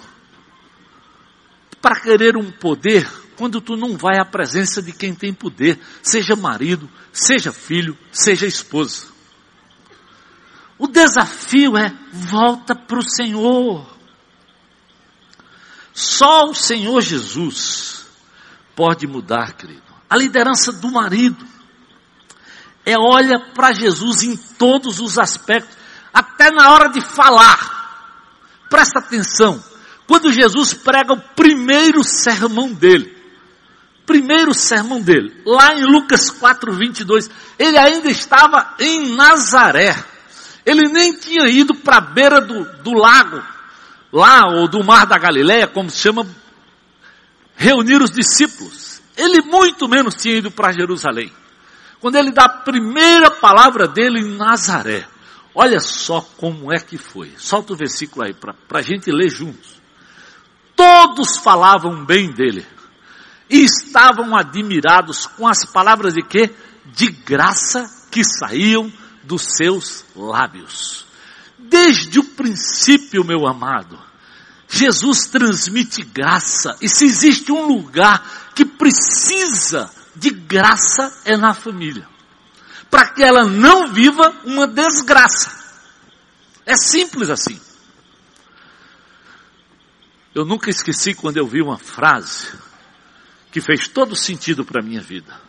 para 1.81 1.99
querer 1.99 2.37
um 2.37 2.49
poder 2.49 3.05
quando 3.39 3.61
tu 3.61 3.77
não 3.77 3.95
vai 3.95 4.19
à 4.19 4.25
presença 4.25 4.81
de 4.81 4.91
quem 4.91 5.15
tem 5.15 5.33
poder, 5.33 5.79
seja 6.03 6.35
marido, 6.35 6.89
seja 7.13 7.53
filho, 7.53 7.97
seja 8.11 8.45
esposa. 8.45 9.07
O 10.77 10.87
desafio 10.87 11.77
é 11.77 11.97
volta 12.11 12.75
para 12.75 12.99
o 12.99 13.09
Senhor. 13.09 13.87
Só 15.93 16.47
o 16.49 16.53
Senhor 16.53 16.99
Jesus 16.99 18.07
pode 18.75 19.07
mudar, 19.07 19.53
querido. 19.53 19.83
A 20.09 20.17
liderança 20.17 20.73
do 20.73 20.91
marido 20.91 21.47
é 22.85 22.95
olha 22.99 23.39
para 23.53 23.71
Jesus 23.71 24.21
em 24.21 24.35
todos 24.35 24.99
os 24.99 25.17
aspectos, 25.17 25.77
até 26.13 26.51
na 26.51 26.73
hora 26.73 26.89
de 26.89 26.99
falar. 26.99 28.19
Presta 28.69 28.99
atenção. 28.99 29.63
Quando 30.05 30.33
Jesus 30.33 30.73
prega 30.73 31.13
o 31.13 31.21
primeiro 31.21 32.03
sermão 32.03 32.73
dele, 32.73 33.18
primeiro 34.09 34.55
sermão 34.55 34.99
dele, 34.99 35.39
lá 35.45 35.75
em 35.75 35.83
Lucas 35.83 36.31
4, 36.31 36.73
22, 36.73 37.29
ele 37.59 37.77
ainda 37.77 38.09
estava 38.09 38.73
em 38.79 39.15
Nazaré. 39.15 39.95
Ele 40.65 40.89
nem 40.91 41.13
tinha 41.13 41.47
ido 41.47 41.75
para 41.75 41.97
a 41.97 42.01
beira 42.01 42.41
do, 42.41 42.63
do 42.81 42.93
lago, 42.93 43.39
lá, 44.11 44.47
ou 44.47 44.67
do 44.67 44.83
mar 44.83 45.05
da 45.05 45.19
Galileia, 45.19 45.67
como 45.67 45.91
se 45.91 45.99
chama 45.99 46.25
reunir 47.55 48.01
os 48.01 48.09
discípulos. 48.09 48.99
Ele 49.15 49.43
muito 49.43 49.87
menos 49.87 50.15
tinha 50.15 50.37
ido 50.37 50.49
para 50.49 50.71
Jerusalém. 50.73 51.31
Quando 51.99 52.15
ele 52.15 52.31
dá 52.31 52.45
a 52.45 52.49
primeira 52.49 53.29
palavra 53.29 53.87
dele 53.87 54.21
em 54.21 54.37
Nazaré, 54.37 55.05
olha 55.53 55.79
só 55.79 56.19
como 56.35 56.73
é 56.73 56.79
que 56.79 56.97
foi. 56.97 57.31
Solta 57.37 57.73
o 57.73 57.77
versículo 57.77 58.25
aí 58.25 58.33
para 58.33 58.55
a 58.73 58.81
gente 58.81 59.11
ler 59.11 59.29
juntos. 59.29 59.79
Todos 60.75 61.37
falavam 61.37 62.03
bem 62.05 62.31
dele 62.31 62.65
e 63.49 63.63
estavam 63.63 64.37
admirados 64.37 65.25
com 65.25 65.47
as 65.47 65.65
palavras 65.65 66.13
de 66.13 66.21
quê? 66.21 66.53
De 66.85 67.09
graça 67.09 67.89
que 68.11 68.23
saíam 68.23 68.91
dos 69.23 69.41
seus 69.55 70.05
lábios. 70.15 71.05
Desde 71.57 72.19
o 72.19 72.23
princípio, 72.23 73.25
meu 73.25 73.47
amado, 73.47 73.99
Jesus 74.67 75.27
transmite 75.27 76.03
graça. 76.03 76.77
E 76.79 76.87
se 76.87 77.05
existe 77.05 77.51
um 77.51 77.65
lugar 77.65 78.51
que 78.53 78.63
precisa 78.63 79.89
de 80.15 80.29
graça, 80.29 81.11
é 81.25 81.35
na 81.35 81.53
família. 81.53 82.07
Para 82.89 83.09
que 83.09 83.23
ela 83.23 83.45
não 83.45 83.87
viva 83.91 84.33
uma 84.45 84.67
desgraça. 84.67 85.57
É 86.65 86.75
simples 86.75 87.29
assim. 87.29 87.59
Eu 90.33 90.45
nunca 90.45 90.69
esqueci 90.69 91.13
quando 91.13 91.37
eu 91.37 91.47
vi 91.47 91.61
uma 91.61 91.77
frase 91.77 92.47
que 93.51 93.61
fez 93.61 93.87
todo 93.87 94.15
sentido 94.15 94.63
para 94.63 94.81
a 94.81 94.85
minha 94.85 95.01
vida. 95.01 95.39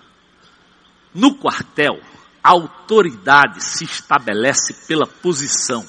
No 1.14 1.36
quartel, 1.36 2.00
a 2.42 2.50
autoridade 2.50 3.62
se 3.62 3.84
estabelece 3.84 4.74
pela 4.86 5.06
posição, 5.06 5.84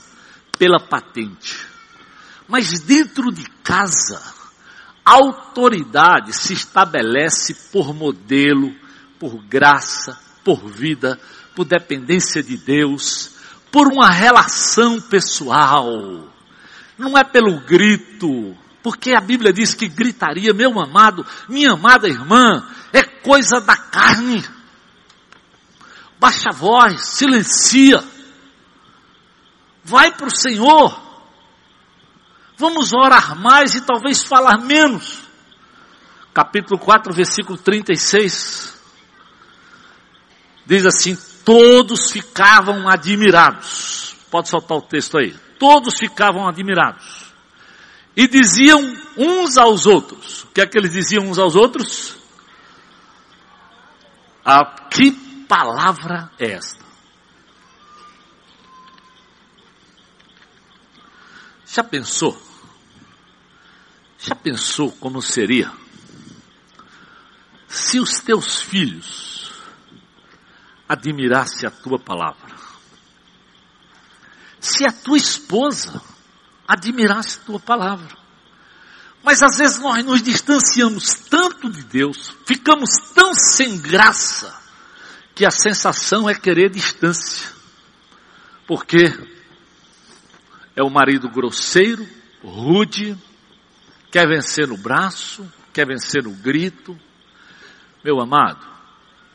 pela 0.57 0.79
patente. 0.79 1.57
Mas 2.47 2.81
dentro 2.81 3.31
de 3.31 3.45
casa, 3.63 4.21
a 5.05 5.13
autoridade 5.13 6.33
se 6.33 6.53
estabelece 6.53 7.55
por 7.71 7.93
modelo, 7.93 8.75
por 9.17 9.41
graça, 9.45 10.19
por 10.43 10.67
vida, 10.67 11.19
por 11.55 11.65
dependência 11.65 12.43
de 12.43 12.57
Deus, 12.57 13.35
por 13.71 13.87
uma 13.87 14.09
relação 14.09 14.99
pessoal. 14.99 15.87
Não 16.97 17.17
é 17.17 17.23
pelo 17.23 17.61
grito, 17.61 18.55
porque 18.83 19.13
a 19.13 19.21
Bíblia 19.21 19.53
diz 19.53 19.73
que 19.75 19.87
gritaria, 19.87 20.53
meu 20.53 20.79
amado, 20.79 21.25
minha 21.47 21.73
amada 21.73 22.07
irmã, 22.07 22.67
é 22.91 23.03
coisa 23.03 23.61
da 23.61 23.75
carne. 23.77 24.43
baixa 26.19 26.49
a 26.49 26.55
voz, 26.55 27.01
silencia. 27.01 28.03
Vai 29.83 30.11
para 30.11 30.27
o 30.27 30.35
Senhor. 30.35 30.99
Vamos 32.57 32.93
orar 32.93 33.35
mais 33.35 33.73
e 33.75 33.81
talvez 33.81 34.23
falar 34.23 34.59
menos. 34.59 35.23
Capítulo 36.33 36.79
4, 36.79 37.13
versículo 37.13 37.57
36. 37.57 38.79
Diz 40.65 40.85
assim: 40.85 41.17
Todos 41.43 42.11
ficavam 42.11 42.87
admirados. 42.87 44.15
Pode 44.29 44.47
soltar 44.47 44.77
o 44.77 44.81
texto 44.81 45.17
aí. 45.17 45.35
Todos 45.59 45.97
ficavam 45.97 46.47
admirados. 46.47 47.30
E 48.15 48.27
diziam 48.27 48.79
uns 49.17 49.57
aos 49.57 49.85
outros. 49.85 50.43
O 50.43 50.47
que 50.47 50.61
é 50.61 50.67
que 50.67 50.77
eles 50.77 50.91
diziam 50.91 51.25
uns 51.29 51.37
aos 51.37 51.55
outros? 51.55 52.17
A 54.43 54.65
que 54.89 55.11
palavra 55.47 56.31
é 56.37 56.51
esta? 56.51 56.83
Já 61.65 61.83
pensou? 61.83 62.41
Já 64.17 64.35
pensou 64.35 64.91
como 64.93 65.21
seria 65.21 65.71
se 67.67 67.99
os 67.99 68.19
teus 68.19 68.61
filhos 68.61 69.51
admirassem 70.87 71.67
a 71.67 71.71
tua 71.71 71.97
palavra? 71.97 72.55
Se 74.59 74.85
a 74.85 74.91
tua 74.91 75.17
esposa 75.17 76.01
admirasse 76.73 77.39
tua 77.39 77.59
palavra? 77.59 78.17
Mas 79.23 79.41
às 79.43 79.57
vezes 79.57 79.79
nós 79.79 80.03
nos 80.03 80.21
distanciamos 80.21 81.13
tanto 81.29 81.69
de 81.69 81.83
Deus, 81.83 82.35
ficamos 82.45 82.89
tão 83.13 83.33
sem 83.35 83.79
graça, 83.79 84.59
que 85.35 85.45
a 85.45 85.51
sensação 85.51 86.29
é 86.29 86.33
querer 86.33 86.69
distância. 86.69 87.49
Porque 88.67 89.05
é 90.75 90.83
o 90.83 90.89
marido 90.89 91.29
grosseiro, 91.29 92.07
rude, 92.43 93.17
quer 94.11 94.27
vencer 94.27 94.67
no 94.67 94.77
braço, 94.77 95.49
quer 95.71 95.85
vencer 95.85 96.23
no 96.23 96.31
grito. 96.31 96.97
Meu 98.03 98.19
amado, 98.19 98.65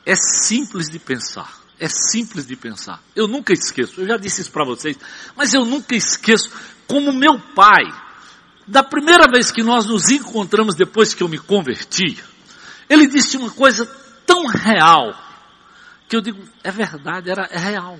é 0.05 0.15
simples 0.17 0.89
de 0.89 0.99
pensar. 0.99 1.67
É 1.79 1.89
simples 1.89 2.47
de 2.47 2.57
pensar. 2.57 3.03
Eu 3.15 3.29
nunca 3.29 3.53
esqueço, 3.53 4.01
eu 4.01 4.07
já 4.07 4.17
disse 4.17 4.41
isso 4.41 4.51
para 4.51 4.65
vocês, 4.65 4.97
mas 5.37 5.53
eu 5.53 5.65
nunca 5.65 5.95
esqueço 5.95 6.51
como 6.87 7.13
meu 7.13 7.39
pai, 7.55 7.85
da 8.67 8.83
primeira 8.83 9.29
vez 9.29 9.51
que 9.51 9.63
nós 9.63 9.87
nos 9.87 10.09
encontramos 10.09 10.75
depois 10.75 11.15
que 11.15 11.23
eu 11.23 11.29
me 11.29 11.39
converti, 11.39 12.23
ele 12.89 13.07
disse 13.07 13.37
uma 13.37 13.51
coisa 13.51 13.87
tão 14.25 14.47
real, 14.47 15.15
que 16.09 16.17
eu 16.17 16.21
digo, 16.21 16.43
é 16.63 16.71
verdade, 16.71 17.31
era 17.31 17.49
é 17.51 17.59
real. 17.59 17.99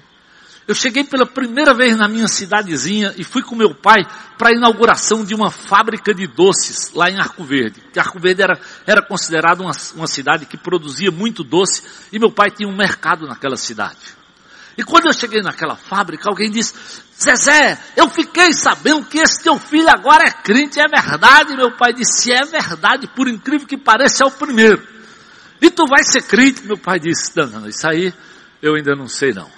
Eu 0.67 0.75
cheguei 0.75 1.05
pela 1.05 1.25
primeira 1.25 1.73
vez 1.73 1.97
na 1.97 2.09
minha 2.09 2.27
cidadezinha 2.27 3.15
e 3.17 3.23
fui 3.23 3.41
com 3.41 3.55
meu 3.55 3.73
pai 3.73 4.05
para 4.37 4.49
a 4.49 4.53
inauguração 4.53 5.25
de 5.25 5.33
uma 5.33 5.49
fábrica 5.49 6.13
de 6.13 6.27
doces 6.27 6.93
lá 6.93 7.09
em 7.09 7.21
Arco 7.21 7.45
Verde. 7.45 7.81
Que 7.93 8.01
Arco 8.01 8.19
Verde 8.19 8.43
era, 8.43 8.61
era 8.85 9.01
considerado 9.01 9.61
uma, 9.61 9.71
uma 9.95 10.09
cidade 10.09 10.45
que 10.45 10.57
produzia 10.57 11.13
muito 11.13 11.45
doce 11.45 11.85
e 12.13 12.19
meu 12.19 12.33
pai 12.33 12.51
tinha 12.51 12.69
um 12.69 12.77
mercado 12.77 13.29
naquela 13.29 13.57
cidade. 13.57 14.17
E 14.77 14.85
quando 14.85 15.07
eu 15.07 15.13
cheguei 15.13 15.41
naquela 15.41 15.75
fábrica, 15.75 16.29
alguém 16.29 16.51
disse, 16.51 16.75
Zezé, 17.19 17.79
eu 17.97 18.11
fiquei 18.11 18.53
sabendo 18.53 19.07
que 19.07 19.19
esse 19.19 19.43
teu 19.43 19.59
filho 19.59 19.89
agora 19.89 20.25
é 20.25 20.31
crente, 20.31 20.79
é 20.79 20.87
verdade? 20.87 21.57
Meu 21.57 21.73
pai 21.73 21.95
disse, 21.95 22.31
é 22.31 22.45
verdade, 22.45 23.09
por 23.09 23.27
incrível 23.27 23.67
que 23.67 23.79
pareça, 23.79 24.25
é 24.25 24.27
o 24.27 24.31
primeiro. 24.31 24.87
E 25.63 25.71
tu 25.71 25.85
vai 25.89 26.05
ser 26.05 26.23
crente? 26.23 26.63
Meu 26.65 26.77
pai 26.77 27.01
disse, 27.01 27.35
não, 27.35 27.47
não, 27.47 27.69
isso 27.69 27.87
aí 27.89 28.13
eu 28.61 28.75
ainda 28.75 28.95
não 28.95 29.09
sei 29.09 29.33
não. 29.33 29.51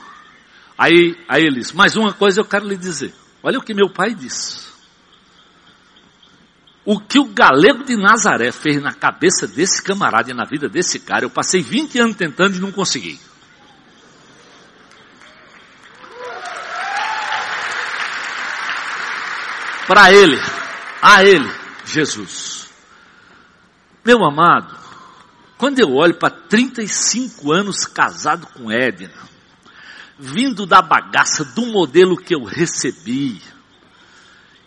Aí, 0.76 1.16
aí 1.28 1.42
ele 1.42 1.58
disse, 1.60 1.74
mais 1.74 1.96
uma 1.96 2.12
coisa 2.12 2.40
eu 2.40 2.44
quero 2.44 2.68
lhe 2.68 2.76
dizer. 2.76 3.12
Olha 3.42 3.58
o 3.58 3.62
que 3.62 3.74
meu 3.74 3.90
pai 3.90 4.14
disse. 4.14 4.68
O 6.84 7.00
que 7.00 7.18
o 7.18 7.24
galego 7.24 7.82
de 7.84 7.96
Nazaré 7.96 8.52
fez 8.52 8.80
na 8.80 8.92
cabeça 8.92 9.48
desse 9.48 9.82
camarada 9.82 10.30
e 10.30 10.34
na 10.34 10.44
vida 10.44 10.68
desse 10.68 11.00
cara, 11.00 11.24
eu 11.24 11.30
passei 11.30 11.60
20 11.60 11.98
anos 11.98 12.16
tentando 12.16 12.56
e 12.56 12.60
não 12.60 12.70
consegui. 12.70 13.18
Para 19.88 20.12
ele, 20.12 20.36
a 21.00 21.24
ele, 21.24 21.50
Jesus. 21.86 22.68
Meu 24.04 24.22
amado, 24.22 24.76
quando 25.56 25.80
eu 25.80 25.94
olho 25.94 26.14
para 26.18 26.28
35 26.28 27.50
anos 27.50 27.86
casado 27.86 28.46
com 28.48 28.70
Edna, 28.70 29.14
vindo 30.18 30.66
da 30.66 30.82
bagaça 30.82 31.42
do 31.42 31.64
modelo 31.64 32.18
que 32.18 32.34
eu 32.34 32.44
recebi, 32.44 33.40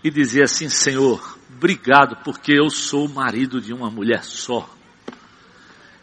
e 0.03 0.09
dizer 0.09 0.45
assim, 0.45 0.69
Senhor, 0.69 1.37
obrigado 1.55 2.17
porque 2.23 2.53
eu 2.53 2.71
sou 2.71 3.07
marido 3.07 3.61
de 3.61 3.71
uma 3.73 3.91
mulher 3.91 4.23
só. 4.23 4.67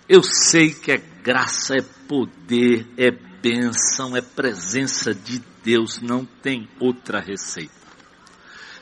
Eu 0.09 0.23
sei 0.23 0.73
que 0.73 0.93
é 0.93 0.97
graça, 0.97 1.75
é 1.75 1.83
poder, 2.07 2.87
é 2.97 3.11
bênção, 3.11 4.17
é 4.17 4.23
presença 4.23 5.13
de 5.13 5.43
Deus, 5.65 6.01
não 6.01 6.25
tem 6.25 6.69
outra 6.79 7.21
receita. 7.21 7.78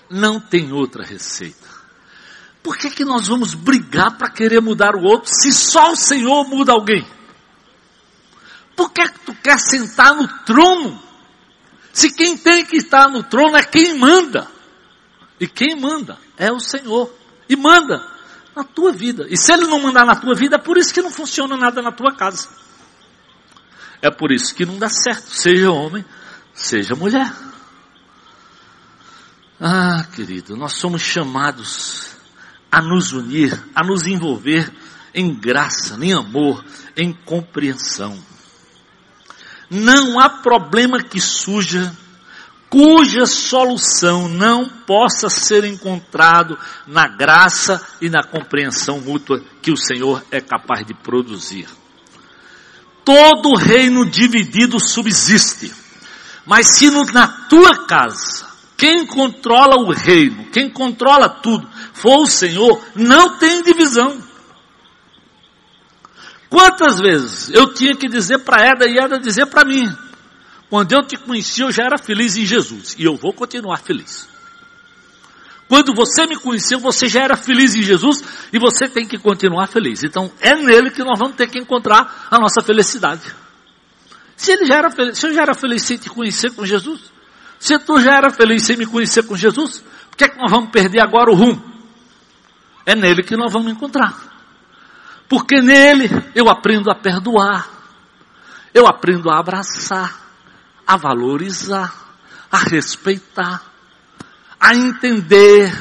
Não 0.09 0.41
tem 0.41 0.73
outra 0.73 1.05
receita. 1.05 1.67
Por 2.63 2.77
que, 2.77 2.91
que 2.91 3.05
nós 3.05 3.29
vamos 3.29 3.55
brigar 3.55 4.17
para 4.17 4.31
querer 4.31 4.61
mudar 4.61 4.97
o 4.97 5.05
outro 5.05 5.33
se 5.33 5.53
só 5.53 5.93
o 5.93 5.97
Senhor 5.97 6.45
muda 6.49 6.73
alguém? 6.73 7.07
Por 8.75 8.93
que 8.93 9.09
tu 9.25 9.35
quer 9.35 9.59
sentar 9.59 10.15
no 10.15 10.27
trono? 10.45 11.01
Se 11.93 12.13
quem 12.13 12.37
tem 12.37 12.65
que 12.65 12.77
estar 12.77 13.09
no 13.09 13.23
trono 13.23 13.57
é 13.57 13.63
quem 13.63 13.99
manda. 13.99 14.49
E 15.41 15.47
quem 15.47 15.81
manda 15.81 16.19
é 16.37 16.51
o 16.53 16.61
Senhor. 16.61 17.13
E 17.49 17.57
manda 17.57 18.05
na 18.55 18.65
tua 18.65 18.93
vida. 18.93 19.27
E 19.31 19.37
se 19.37 19.53
ele 19.53 19.67
não 19.67 19.81
mandar 19.81 20.05
na 20.05 20.17
tua 20.17 20.35
vida, 20.35 20.57
é 20.57 20.59
por 20.59 20.77
isso 20.77 20.93
que 20.93 21.03
não 21.03 21.11
funciona 21.11 21.57
nada 21.57 21.81
na 21.81 21.93
tua 21.93 22.15
casa. 22.15 22.49
É 24.03 24.11
por 24.11 24.33
isso 24.33 24.55
que 24.55 24.67
não 24.67 24.79
dá 24.79 24.89
certo, 24.89 25.31
seja 25.31 25.71
homem, 25.71 26.05
seja 26.53 26.95
mulher. 26.95 27.33
Ah, 29.61 30.05
querido, 30.15 30.55
nós 30.55 30.75
somos 30.75 31.01
chamados 31.01 32.11
a 32.71 32.83
nos 32.83 33.13
unir, 33.13 33.59
a 33.75 33.83
nos 33.83 34.07
envolver 34.07 34.71
em 35.15 35.35
graça, 35.35 35.97
em 36.03 36.13
amor, 36.13 36.63
em 36.95 37.11
compreensão. 37.11 38.19
Não 39.71 40.21
há 40.21 40.29
problema 40.29 41.03
que 41.03 41.19
suja, 41.19 41.97
cuja 42.69 43.25
solução 43.25 44.29
não 44.29 44.69
possa 44.69 45.31
ser 45.31 45.65
encontrado 45.65 46.59
na 46.87 47.09
graça 47.09 47.83
e 47.99 48.11
na 48.11 48.23
compreensão 48.23 49.01
mútua 49.01 49.43
que 49.63 49.73
o 49.73 49.77
Senhor 49.77 50.23
é 50.31 50.39
capaz 50.39 50.85
de 50.85 50.93
produzir. 50.93 51.67
Todo 53.03 53.57
reino 53.57 54.05
dividido 54.05 54.79
subsiste, 54.79 55.73
mas 56.45 56.77
se 56.77 56.91
no, 56.91 57.07
na 57.07 57.27
tua 57.49 57.87
casa, 57.87 58.46
quem 58.77 59.07
controla 59.07 59.77
o 59.77 59.93
reino, 59.93 60.51
quem 60.51 60.69
controla 60.69 61.29
tudo, 61.29 61.69
for 61.95 62.23
o 62.23 62.27
Senhor, 62.27 62.83
não 62.95 63.39
tem 63.39 63.63
divisão. 63.63 64.23
Quantas 66.49 67.01
vezes 67.01 67.51
eu 67.51 67.73
tinha 67.73 67.97
que 67.97 68.07
dizer 68.07 68.39
para 68.39 68.67
Eda 68.67 68.89
e 68.89 68.99
Eda 68.99 69.19
dizer 69.19 69.47
para 69.47 69.65
mim, 69.65 69.89
quando 70.69 70.93
eu 70.93 71.03
te 71.07 71.17
conheci 71.17 71.63
eu 71.63 71.73
já 71.73 71.85
era 71.85 71.99
feliz 71.99 72.37
em 72.37 72.45
Jesus 72.45 72.95
e 72.99 73.05
eu 73.05 73.17
vou 73.17 73.33
continuar 73.33 73.79
feliz. 73.79 74.29
Quando 75.69 75.93
você 75.95 76.27
me 76.27 76.37
conheceu, 76.37 76.79
você 76.79 77.09
já 77.09 77.23
era 77.23 77.37
feliz 77.37 77.75
em 77.75 77.83
Jesus 77.83 78.23
e 78.53 78.59
você 78.59 78.89
tem 78.89 79.07
que 79.07 79.19
continuar 79.19 79.67
feliz. 79.67 80.05
Então 80.05 80.31
é 80.41 80.55
nele 80.55 80.91
que 80.91 81.03
nós 81.03 81.19
vamos 81.19 81.35
ter 81.35 81.49
que 81.49 81.59
encontrar 81.59 82.29
a 82.31 82.39
nossa 82.39 82.63
felicidade. 82.63 83.23
Se 84.37 84.53
ele 84.53 84.67
já 84.67 84.77
era 84.77 84.91
feliz, 84.91 85.19
se 85.19 85.27
eu 85.27 85.35
já 85.35 85.43
era 85.43 85.55
feliz 85.55 85.83
sem 85.83 85.97
te 85.97 86.09
conhecer 86.09 86.53
com 86.53 86.65
Jesus, 86.65 87.11
se 87.59 87.79
tu 87.79 88.01
já 88.01 88.17
era 88.17 88.31
feliz 88.31 88.63
sem 88.63 88.77
me 88.77 88.87
conhecer 88.87 89.23
com 89.25 89.37
Jesus, 89.37 89.83
por 90.11 90.17
que 90.17 90.25
é 90.25 90.29
que 90.29 90.39
nós 90.39 90.51
vamos 90.51 90.71
perder 90.71 91.03
agora 91.03 91.31
o 91.31 91.35
rumo? 91.35 91.63
É 92.85 92.95
nele 92.95 93.23
que 93.23 93.37
nós 93.37 93.53
vamos 93.53 93.73
encontrar. 93.73 94.15
Porque 95.29 95.61
nele 95.61 96.09
eu 96.35 96.49
aprendo 96.49 96.91
a 96.91 96.95
perdoar, 96.95 97.69
eu 98.73 98.87
aprendo 98.87 99.31
a 99.31 99.39
abraçar, 99.39 100.15
a 100.87 100.97
valorizar, 100.97 101.93
a 102.51 102.59
respeitar, 102.59 103.63
a 104.61 104.75
entender, 104.75 105.73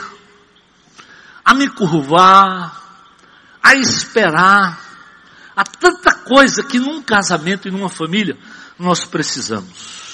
a 1.44 1.54
me 1.54 1.70
curvar, 1.70 2.82
a 3.62 3.76
esperar, 3.76 4.80
a 5.56 5.64
tanta 5.64 6.14
coisa 6.14 6.64
que 6.64 6.80
num 6.80 7.02
casamento 7.02 7.68
e 7.68 7.72
numa 7.72 7.90
família 7.90 8.38
nós 8.78 9.06
precisamos. 9.06 10.05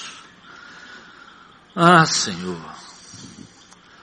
Ah, 1.74 2.04
Senhor. 2.04 2.60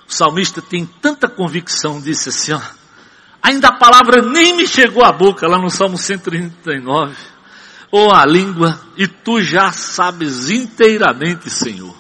O 0.08 0.12
salmista 0.12 0.62
tem 0.62 0.86
tanta 0.86 1.30
convicção, 1.30 2.02
disse 2.02 2.30
assim, 2.30 2.54
ó, 2.54 2.62
Ainda 3.42 3.70
a 3.70 3.78
palavra 3.78 4.22
nem 4.22 4.56
me 4.56 4.68
chegou 4.68 5.04
à 5.04 5.12
boca, 5.12 5.48
lá 5.48 5.58
no 5.58 5.70
Salmo 5.70 5.98
139. 5.98 7.16
ou 7.92 8.14
a 8.14 8.24
língua, 8.26 8.80
e 8.98 9.08
tu 9.08 9.42
já 9.42 9.72
sabes 9.72 10.50
inteiramente, 10.50 11.50
Senhor. 11.50 11.96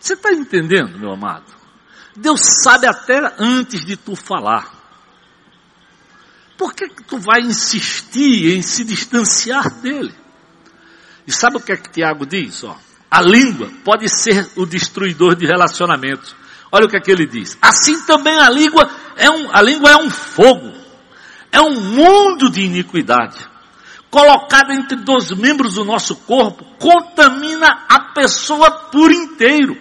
Você 0.00 0.14
está 0.14 0.32
entendendo, 0.32 0.98
meu 0.98 1.12
amado? 1.12 1.44
Deus 2.16 2.40
sabe 2.40 2.86
até 2.86 3.34
antes 3.38 3.84
de 3.84 3.96
tu 3.96 4.16
falar. 4.16 4.72
Por 6.56 6.72
que, 6.72 6.88
que 6.88 7.02
tu 7.04 7.18
vai 7.18 7.40
insistir 7.42 8.56
em 8.56 8.62
se 8.62 8.84
distanciar 8.84 9.68
dele? 9.80 10.14
E 11.26 11.32
sabe 11.32 11.58
o 11.58 11.60
que 11.60 11.72
é 11.72 11.76
que 11.76 11.90
Tiago 11.90 12.24
diz? 12.24 12.64
Ó, 12.64 12.74
a 13.10 13.22
língua 13.22 13.70
pode 13.84 14.08
ser 14.08 14.50
o 14.56 14.66
destruidor 14.66 15.34
de 15.34 15.46
relacionamentos. 15.46 16.34
Olha 16.70 16.86
o 16.86 16.88
que 16.88 16.96
é 16.96 17.00
que 17.00 17.10
ele 17.10 17.26
diz. 17.26 17.56
Assim 17.62 18.04
também 18.04 18.38
a 18.38 18.50
língua 18.50 18.88
é 19.16 19.30
um, 19.30 19.50
a 19.50 19.62
língua 19.62 19.90
é 19.90 19.96
um 19.96 20.10
fogo. 20.10 20.72
É 21.50 21.60
um 21.60 21.80
mundo 21.80 22.50
de 22.50 22.62
iniquidade. 22.62 23.38
Colocada 24.10 24.74
entre 24.74 24.96
dois 24.96 25.30
membros 25.30 25.74
do 25.74 25.84
nosso 25.84 26.16
corpo, 26.16 26.64
contamina 26.78 27.84
a 27.88 28.12
pessoa 28.14 28.70
por 28.70 29.10
inteiro. 29.10 29.76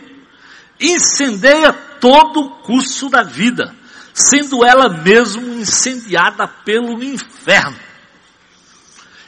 Incendeia 0.80 1.74
todo 2.00 2.42
o 2.42 2.50
curso 2.62 3.10
da 3.10 3.24
vida, 3.24 3.74
sendo 4.14 4.66
ela 4.66 4.90
mesmo 4.90 5.46
incendiada 5.56 6.48
pelo 6.48 7.04
inferno. 7.04 7.78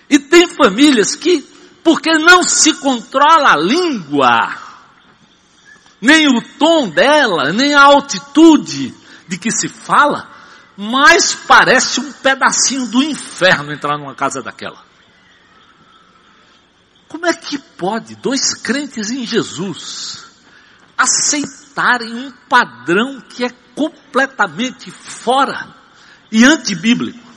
E 0.09 0.17
tem 0.17 0.47
famílias 0.47 1.15
que, 1.15 1.45
porque 1.89 2.19
não 2.19 2.43
se 2.43 2.71
controla 2.75 3.53
a 3.53 3.57
língua, 3.57 4.55
nem 5.99 6.27
o 6.27 6.39
tom 6.59 6.87
dela, 6.87 7.51
nem 7.51 7.73
a 7.73 7.81
altitude 7.81 8.93
de 9.27 9.39
que 9.39 9.49
se 9.49 9.67
fala, 9.67 10.29
mais 10.77 11.33
parece 11.33 11.99
um 11.99 12.11
pedacinho 12.11 12.85
do 12.85 13.01
inferno 13.01 13.73
entrar 13.73 13.97
numa 13.97 14.13
casa 14.13 14.39
daquela. 14.39 14.85
Como 17.07 17.25
é 17.25 17.33
que 17.33 17.57
pode 17.57 18.13
dois 18.17 18.53
crentes 18.53 19.09
em 19.09 19.25
Jesus 19.25 20.27
aceitarem 20.95 22.13
um 22.13 22.31
padrão 22.47 23.19
que 23.19 23.43
é 23.43 23.49
completamente 23.73 24.91
fora 24.91 25.73
e 26.31 26.45
antibíblico? 26.45 27.27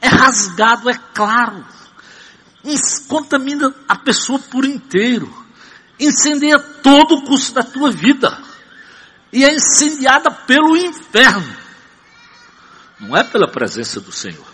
É 0.00 0.08
rasgado, 0.08 0.88
é 0.88 0.94
claro. 1.12 1.77
Contamina 3.08 3.74
a 3.88 3.96
pessoa 3.96 4.38
por 4.38 4.64
inteiro. 4.64 5.32
Incendeia 5.98 6.58
todo 6.58 7.16
o 7.16 7.22
curso 7.22 7.52
da 7.54 7.62
tua 7.62 7.90
vida. 7.90 8.38
E 9.32 9.44
é 9.44 9.54
incendiada 9.54 10.30
pelo 10.30 10.76
inferno. 10.76 11.56
Não 13.00 13.16
é 13.16 13.22
pela 13.24 13.48
presença 13.48 14.00
do 14.00 14.12
Senhor. 14.12 14.46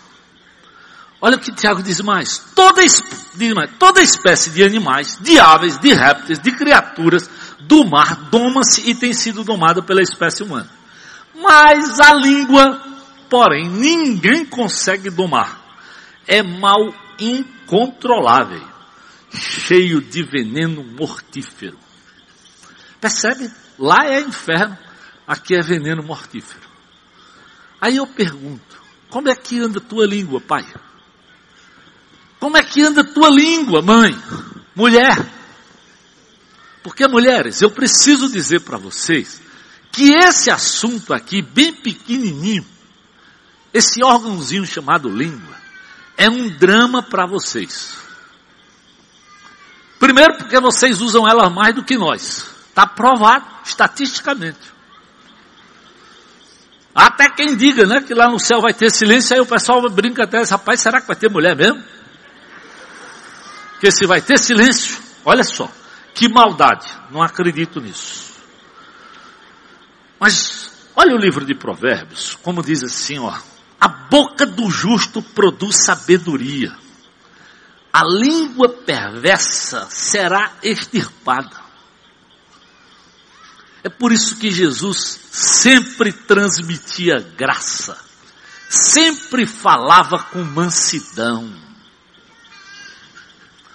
Olha 1.20 1.36
o 1.36 1.40
que 1.40 1.52
Tiago 1.52 1.82
diz 1.82 2.00
mais. 2.00 2.38
Toda, 2.54 2.82
diz 2.82 3.54
mais. 3.54 3.70
toda 3.78 4.02
espécie 4.02 4.50
de 4.50 4.62
animais, 4.62 5.16
de 5.20 5.38
aves, 5.38 5.78
de 5.78 5.94
répteis, 5.94 6.38
de 6.38 6.52
criaturas 6.52 7.28
do 7.60 7.84
mar 7.84 8.14
doma-se 8.30 8.88
e 8.90 8.94
tem 8.94 9.12
sido 9.12 9.42
domada 9.42 9.82
pela 9.82 10.02
espécie 10.02 10.42
humana. 10.42 10.68
Mas 11.34 11.98
a 11.98 12.12
língua, 12.14 12.80
porém, 13.30 13.68
ninguém 13.68 14.44
consegue 14.44 15.08
domar. 15.08 15.60
É 16.26 16.42
mal 16.42 16.94
incontrolável, 17.64 18.62
cheio 19.33 20.00
de 20.00 20.22
veneno 20.22 20.85
mortífero. 20.85 21.79
Percebe? 23.00 23.50
Lá 23.79 24.07
é 24.07 24.20
inferno, 24.20 24.79
aqui 25.27 25.55
é 25.55 25.62
veneno 25.62 26.03
mortífero. 26.03 26.68
Aí 27.81 27.96
eu 27.96 28.07
pergunto, 28.07 28.83
como 29.11 29.29
é 29.29 29.35
que 29.35 29.59
anda 29.59 29.81
tua 29.81 30.07
língua, 30.07 30.40
pai? 30.40 30.64
Como 32.38 32.57
é 32.57 32.62
que 32.62 32.83
anda 32.83 33.03
tua 33.03 33.29
língua, 33.31 33.83
mãe? 33.83 34.16
Mulher? 34.74 35.16
Porque, 36.83 37.09
mulheres, 37.09 37.62
eu 37.62 37.70
preciso 37.70 38.31
dizer 38.31 38.61
para 38.61 38.77
vocês 38.77 39.40
que 39.90 40.12
esse 40.12 40.50
assunto 40.50 41.14
aqui, 41.14 41.40
bem 41.40 41.72
pequenininho, 41.72 42.66
esse 43.72 44.05
órgãozinho 44.05 44.66
chamado 44.66 45.09
língua, 45.09 45.53
é 46.16 46.29
um 46.29 46.48
drama 46.48 47.03
para 47.03 47.27
vocês. 47.27 47.96
Primeiro 49.98 50.37
porque 50.37 50.59
vocês 50.61 51.00
usam 51.00 51.27
ela 51.29 51.48
mais 51.48 51.74
do 51.74 51.85
que 51.85 51.96
nós. 51.96 52.46
Está 52.68 52.87
provado 52.87 53.46
estatisticamente. 53.64 54.74
Até 56.94 57.29
quem 57.29 57.57
diga, 57.57 57.87
né, 57.87 58.00
que 58.00 58.14
lá 58.14 58.29
no 58.29 58.38
céu 58.38 58.61
vai 58.61 58.72
ter 58.72 58.90
silêncio, 58.90 59.35
aí 59.35 59.40
o 59.40 59.46
pessoal 59.46 59.81
brinca 59.90 60.24
até, 60.24 60.42
rapaz, 60.44 60.81
será 60.81 61.00
que 61.00 61.09
vai 61.09 61.16
ter 61.16 61.29
mulher 61.29 61.57
mesmo? 61.57 61.83
Que 63.81 63.90
se 63.90 64.07
vai 64.07 64.20
ter 64.20 64.38
silêncio, 64.38 64.96
olha 65.24 65.42
só, 65.42 65.68
que 66.14 66.29
maldade, 66.29 66.87
não 67.11 67.20
acredito 67.20 67.81
nisso. 67.81 68.35
Mas, 70.20 70.70
olha 70.94 71.14
o 71.14 71.18
livro 71.18 71.44
de 71.44 71.55
Provérbios, 71.55 72.38
como 72.42 72.62
diz 72.62 72.85
assim, 72.85 73.18
ó, 73.18 73.37
a 73.85 73.88
boca 73.88 74.47
do 74.47 74.70
justo 74.70 75.20
produz 75.20 75.85
sabedoria, 75.85 76.75
a 77.92 78.03
língua 78.03 78.66
perversa 78.70 79.87
será 79.90 80.55
extirpada. 80.62 81.61
É 83.83 83.90
por 83.90 84.11
isso 84.11 84.37
que 84.37 84.51
Jesus 84.51 85.20
sempre 85.31 86.14
transmitia 86.14 87.20
graça, 87.37 87.99
sempre 88.70 89.47
falava 89.47 90.18
com 90.33 90.42
mansidão. 90.42 91.55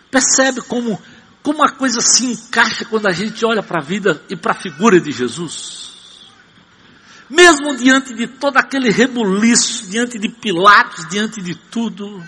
Percebe 0.10 0.62
como, 0.62 1.00
como 1.43 1.63
a 1.63 1.69
coisa 1.69 2.02
se 2.02 2.26
encaixa 2.26 2.84
quando 2.84 3.06
a 3.06 3.12
gente 3.12 3.45
olha 3.45 3.62
para 3.62 3.80
a 3.80 3.86
vida 3.86 4.19
e 4.28 4.36
para 4.36 4.54
a 4.54 4.60
figura 4.60 5.00
de 5.00 5.12
Jesus? 5.12 5.98
Mesmo 7.29 7.75
diante 7.75 8.13
de 8.13 8.27
todo 8.27 8.57
aquele 8.57 8.89
rebuliço, 8.89 9.89
diante 9.89 10.17
de 10.17 10.29
Pilatos, 10.29 11.07
diante 11.09 11.41
de 11.41 11.53
tudo, 11.53 12.23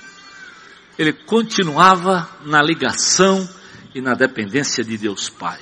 ele 0.98 1.12
continuava 1.12 2.30
na 2.46 2.62
ligação 2.62 3.50
e 3.96 4.02
na 4.02 4.14
dependência 4.14 4.84
de 4.84 4.98
Deus 4.98 5.30
Pai. 5.30 5.60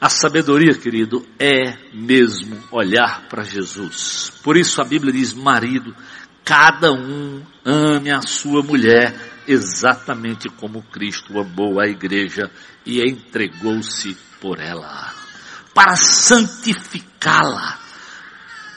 A 0.00 0.08
sabedoria, 0.08 0.74
querido, 0.74 1.24
é 1.38 1.78
mesmo 1.94 2.60
olhar 2.72 3.28
para 3.28 3.44
Jesus. 3.44 4.32
Por 4.42 4.56
isso 4.56 4.80
a 4.82 4.84
Bíblia 4.84 5.12
diz: 5.12 5.32
marido, 5.32 5.94
cada 6.44 6.92
um 6.92 7.40
ame 7.64 8.10
a 8.10 8.20
sua 8.20 8.62
mulher 8.62 9.14
exatamente 9.46 10.48
como 10.48 10.82
Cristo 10.82 11.38
amou 11.38 11.80
a 11.80 11.86
igreja 11.86 12.50
e 12.84 13.00
entregou-se 13.00 14.16
por 14.40 14.60
ela, 14.60 15.14
para 15.74 15.96
santificá-la, 15.96 17.78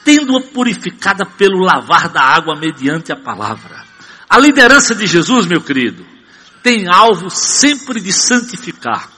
tendo-a 0.04 0.40
purificada 0.42 1.26
pelo 1.26 1.58
lavar 1.58 2.08
da 2.08 2.22
água 2.22 2.56
mediante 2.58 3.12
a 3.12 3.16
palavra. 3.16 3.84
A 4.28 4.38
liderança 4.38 4.94
de 4.94 5.06
Jesus, 5.06 5.46
meu 5.46 5.60
querido, 5.60 6.06
tem 6.62 6.88
alvo 6.88 7.30
sempre 7.30 8.00
de 8.00 8.12
santificar 8.12 9.16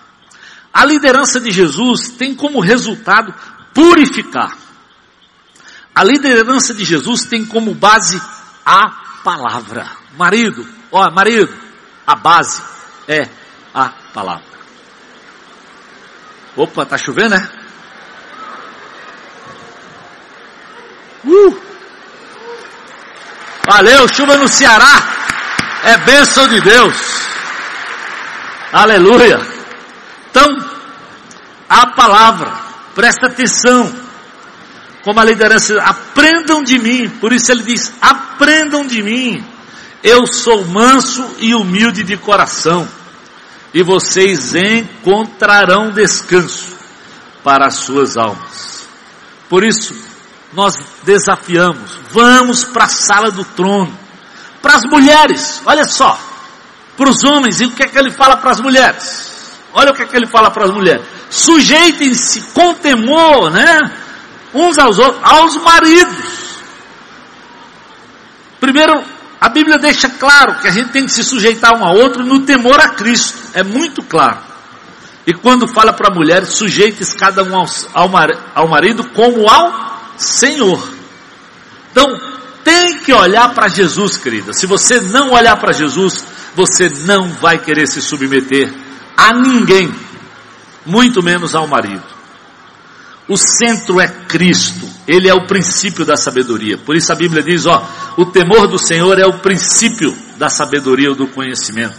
a 0.73 0.85
liderança 0.85 1.41
de 1.41 1.51
Jesus 1.51 2.11
tem 2.11 2.35
como 2.35 2.61
resultado 2.61 3.35
purificar. 3.75 4.57
A 5.93 6.05
liderança 6.05 6.73
de 6.73 6.85
Jesus 6.85 7.25
tem 7.25 7.45
como 7.45 7.75
base 7.75 8.21
a 8.65 8.89
palavra. 9.25 9.91
Marido, 10.17 10.65
ó, 10.93 11.11
marido, 11.11 11.53
a 12.07 12.15
base 12.15 12.63
é 13.09 13.29
a 13.75 13.89
palavra. 14.15 14.47
Opa, 16.57 16.87
tá 16.87 16.97
chovendo, 16.97 17.31
né? 17.31 17.51
Uh! 21.29 21.61
Valeu, 23.67 24.09
chuva 24.09 24.37
no 24.37 24.49
Ceará. 24.49 25.17
É 25.85 25.99
bênção 25.99 26.49
de 26.49 26.61
Deus. 26.61 26.97
Aleluia. 28.73 29.39
Então, 30.31 30.57
a 31.69 31.87
palavra, 31.89 32.51
presta 32.95 33.27
atenção, 33.27 33.95
como 35.03 35.21
a 35.21 35.25
liderança, 35.25 35.81
aprendam 35.83 36.63
de 36.63 36.79
mim, 36.79 37.09
por 37.21 37.33
isso 37.33 37.53
ele 37.53 37.63
diz, 37.63 37.93
aprendam 38.01 38.87
de 38.87 39.03
mim, 39.03 39.45
eu 40.03 40.27
sou 40.27 40.65
manso 40.65 41.37
e 41.39 41.55
humilde 41.55 42.03
de 42.03 42.17
coração, 42.17 42.89
e 43.73 43.83
vocês 43.83 44.55
encontrarão 44.55 45.91
descanso 45.91 46.77
para 47.45 47.67
as 47.67 47.75
suas 47.75 48.17
almas. 48.17 48.89
Por 49.49 49.65
isso, 49.65 49.95
nós 50.53 50.75
desafiamos, 51.05 51.99
vamos 52.11 52.65
para 52.65 52.85
a 52.85 52.89
sala 52.89 53.31
do 53.31 53.45
trono, 53.45 53.97
para 54.63 54.75
as 54.75 54.83
mulheres, 54.85 55.63
olha 55.67 55.85
só, 55.85 56.19
para 56.97 57.09
os 57.11 57.23
homens, 57.23 57.61
e 57.61 57.67
o 57.67 57.71
que 57.71 57.83
é 57.83 57.89
que 57.89 57.99
ele 57.99 58.11
fala 58.11 58.37
para 58.37 58.51
as 58.51 58.61
mulheres? 58.61 59.29
Olha 59.73 59.93
o 59.93 59.95
que, 59.95 60.03
é 60.03 60.07
que 60.07 60.17
ele 60.17 60.27
fala 60.27 60.51
para 60.51 60.65
as 60.65 60.71
mulheres. 60.71 61.05
Sujeitem-se 61.31 62.41
com 62.55 62.75
temor, 62.75 63.51
né? 63.51 63.93
Uns 64.55 64.79
aos 64.79 64.99
outros, 64.99 65.23
aos 65.23 65.57
maridos. 65.57 66.59
Primeiro, 68.59 69.05
A 69.41 69.49
Bíblia 69.49 69.79
deixa 69.79 70.09
claro 70.09 70.57
que 70.57 70.67
a 70.67 70.71
gente 70.71 70.91
tem 70.91 71.05
que 71.05 71.13
se 71.13 71.23
sujeitar 71.23 71.79
um 71.79 71.85
ao 71.85 71.95
outro 71.97 72.25
no 72.25 72.41
temor 72.41 72.81
a 72.81 72.89
Cristo. 72.89 73.39
É 73.55 73.63
muito 73.63 74.03
claro. 74.03 74.39
E 75.25 75.33
quando 75.33 75.69
fala 75.69 75.93
para 75.93 76.11
a 76.11 76.15
mulher, 76.15 76.45
sujeites 76.45 77.13
cada 77.13 77.45
um 77.45 77.57
ao, 77.57 77.67
ao 78.55 78.69
marido 78.69 79.05
como 79.11 79.49
ao 79.49 79.88
Senhor. 80.19 80.89
Então, 81.91 82.07
tem 82.65 82.99
que 82.99 83.13
olhar 83.13 83.55
para 83.55 83.69
Jesus, 83.69 84.17
querida. 84.17 84.53
Se 84.53 84.67
você 84.67 85.01
não 85.01 85.33
olhar 85.33 85.57
para 85.57 85.73
Jesus, 85.73 86.25
você 86.55 86.89
não 87.07 87.29
vai 87.29 87.59
querer 87.59 87.87
se 87.87 88.03
submeter 88.03 88.73
a 89.17 89.33
ninguém, 89.33 89.93
muito 90.85 91.23
menos 91.23 91.55
ao 91.55 91.67
marido. 91.67 92.05
O 93.29 93.37
centro 93.37 94.01
é 94.01 94.09
Cristo, 94.09 94.89
Ele 95.07 95.29
é 95.29 95.35
o 95.35 95.47
princípio 95.47 96.05
da 96.05 96.17
sabedoria. 96.17 96.79
Por 96.79 96.97
isso 96.97 97.13
a 97.13 97.17
Bíblia 97.17 97.43
diz: 97.43 97.67
ó, 97.67 97.87
o 98.17 98.27
temor 98.27 98.67
do 98.67 98.79
Senhor 98.79 99.19
é 99.19 99.27
o 99.27 99.39
princípio 99.41 100.17
da 100.39 100.49
sabedoria 100.49 101.11
ou 101.11 101.15
do 101.15 101.27
conhecimento. 101.27 101.97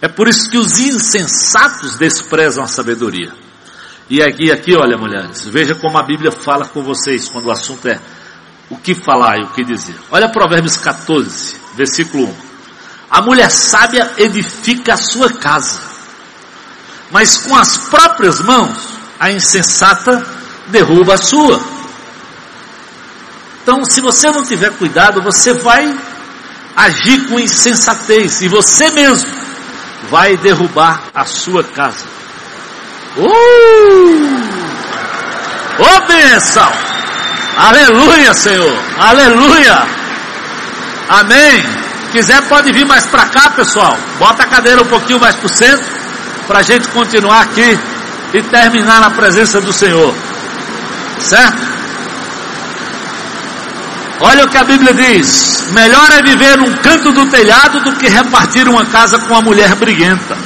É 0.00 0.08
por 0.08 0.28
isso 0.28 0.48
que 0.50 0.58
os 0.58 0.78
insensatos 0.78 1.96
desprezam 1.96 2.62
a 2.62 2.66
sabedoria. 2.66 3.32
E 4.12 4.22
aqui, 4.22 4.52
aqui, 4.52 4.76
olha, 4.76 4.98
mulheres, 4.98 5.46
veja 5.46 5.74
como 5.74 5.96
a 5.96 6.02
Bíblia 6.02 6.30
fala 6.30 6.66
com 6.66 6.82
vocês 6.82 7.30
quando 7.30 7.46
o 7.46 7.50
assunto 7.50 7.88
é 7.88 7.98
o 8.68 8.76
que 8.76 8.94
falar 8.94 9.38
e 9.38 9.44
o 9.44 9.46
que 9.52 9.64
dizer. 9.64 9.94
Olha 10.10 10.28
Provérbios 10.28 10.76
14, 10.76 11.56
versículo 11.74 12.24
1. 12.24 12.34
A 13.10 13.22
mulher 13.22 13.50
sábia 13.50 14.12
edifica 14.18 14.92
a 14.92 14.96
sua 14.98 15.32
casa, 15.32 15.80
mas 17.10 17.38
com 17.38 17.56
as 17.56 17.88
próprias 17.88 18.38
mãos 18.42 18.76
a 19.18 19.32
insensata 19.32 20.22
derruba 20.66 21.14
a 21.14 21.16
sua. 21.16 21.58
Então, 23.62 23.82
se 23.82 24.02
você 24.02 24.30
não 24.30 24.44
tiver 24.44 24.72
cuidado, 24.76 25.22
você 25.22 25.54
vai 25.54 25.90
agir 26.76 27.28
com 27.30 27.40
insensatez 27.40 28.42
e 28.42 28.48
você 28.48 28.90
mesmo 28.90 29.30
vai 30.10 30.36
derrubar 30.36 31.04
a 31.14 31.24
sua 31.24 31.64
casa. 31.64 32.21
Uh! 33.16 33.22
Ô 35.78 35.84
oh, 35.84 36.06
bênção! 36.06 36.72
Aleluia, 37.56 38.32
Senhor! 38.32 38.78
Aleluia! 38.98 39.86
Amém! 41.08 41.62
Quiser 42.10 42.42
pode 42.48 42.72
vir 42.72 42.86
mais 42.86 43.06
para 43.06 43.26
cá, 43.26 43.50
pessoal. 43.50 43.96
Bota 44.18 44.44
a 44.44 44.46
cadeira 44.46 44.82
um 44.82 44.86
pouquinho 44.86 45.20
mais 45.20 45.34
para 45.36 45.46
o 45.46 45.48
centro 45.48 45.84
para 46.46 46.60
a 46.60 46.62
gente 46.62 46.88
continuar 46.88 47.42
aqui 47.42 47.78
e 48.34 48.42
terminar 48.42 49.00
na 49.00 49.10
presença 49.10 49.60
do 49.60 49.72
Senhor. 49.72 50.14
Certo? 51.18 51.72
Olha 54.20 54.44
o 54.44 54.48
que 54.48 54.56
a 54.56 54.64
Bíblia 54.64 54.94
diz: 54.94 55.68
melhor 55.72 56.10
é 56.12 56.22
viver 56.22 56.60
um 56.60 56.72
canto 56.76 57.12
do 57.12 57.26
telhado 57.26 57.80
do 57.80 57.92
que 57.96 58.08
repartir 58.08 58.68
uma 58.68 58.84
casa 58.86 59.18
com 59.18 59.34
uma 59.34 59.42
mulher 59.42 59.74
briguenta. 59.74 60.36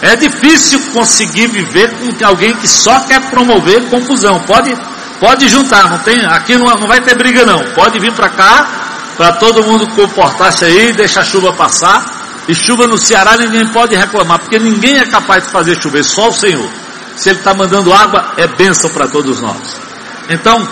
É 0.00 0.14
difícil 0.14 0.80
conseguir 0.92 1.48
viver 1.48 1.90
com 1.90 2.24
alguém 2.24 2.54
que 2.54 2.68
só 2.68 3.00
quer 3.00 3.20
promover 3.30 3.88
confusão. 3.90 4.40
Pode, 4.40 4.76
pode 5.18 5.48
juntar, 5.48 5.90
não 5.90 5.98
tem, 5.98 6.24
aqui 6.24 6.56
não, 6.56 6.66
não 6.78 6.86
vai 6.86 7.00
ter 7.00 7.16
briga 7.16 7.44
não. 7.44 7.64
Pode 7.74 7.98
vir 7.98 8.12
para 8.12 8.28
cá, 8.28 8.68
para 9.16 9.32
todo 9.32 9.64
mundo 9.64 9.88
comportar-se 9.88 10.64
aí, 10.64 10.92
deixar 10.92 11.22
a 11.22 11.24
chuva 11.24 11.52
passar. 11.52 12.18
E 12.46 12.54
chuva 12.54 12.86
no 12.86 12.96
Ceará 12.96 13.36
ninguém 13.36 13.66
pode 13.68 13.94
reclamar, 13.94 14.38
porque 14.38 14.58
ninguém 14.58 14.98
é 14.98 15.04
capaz 15.04 15.44
de 15.44 15.50
fazer 15.50 15.80
chover, 15.82 16.02
só 16.04 16.28
o 16.28 16.32
Senhor. 16.32 16.68
Se 17.16 17.30
Ele 17.30 17.38
está 17.40 17.52
mandando 17.52 17.92
água, 17.92 18.32
é 18.36 18.46
bênção 18.46 18.88
para 18.90 19.08
todos 19.08 19.40
nós. 19.40 19.76
Então, 20.30 20.66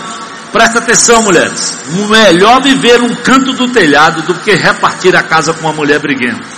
presta 0.51 0.79
atenção, 0.79 1.21
mulheres. 1.21 1.77
Melhor 2.09 2.61
viver 2.63 3.01
um 3.01 3.13
canto 3.15 3.53
do 3.53 3.67
telhado 3.67 4.21
do 4.21 4.33
que 4.35 4.53
repartir 4.53 5.15
a 5.15 5.21
casa 5.21 5.53
com 5.53 5.67
uma 5.67 5.73
mulher 5.73 5.99
briguenta. 5.99 6.56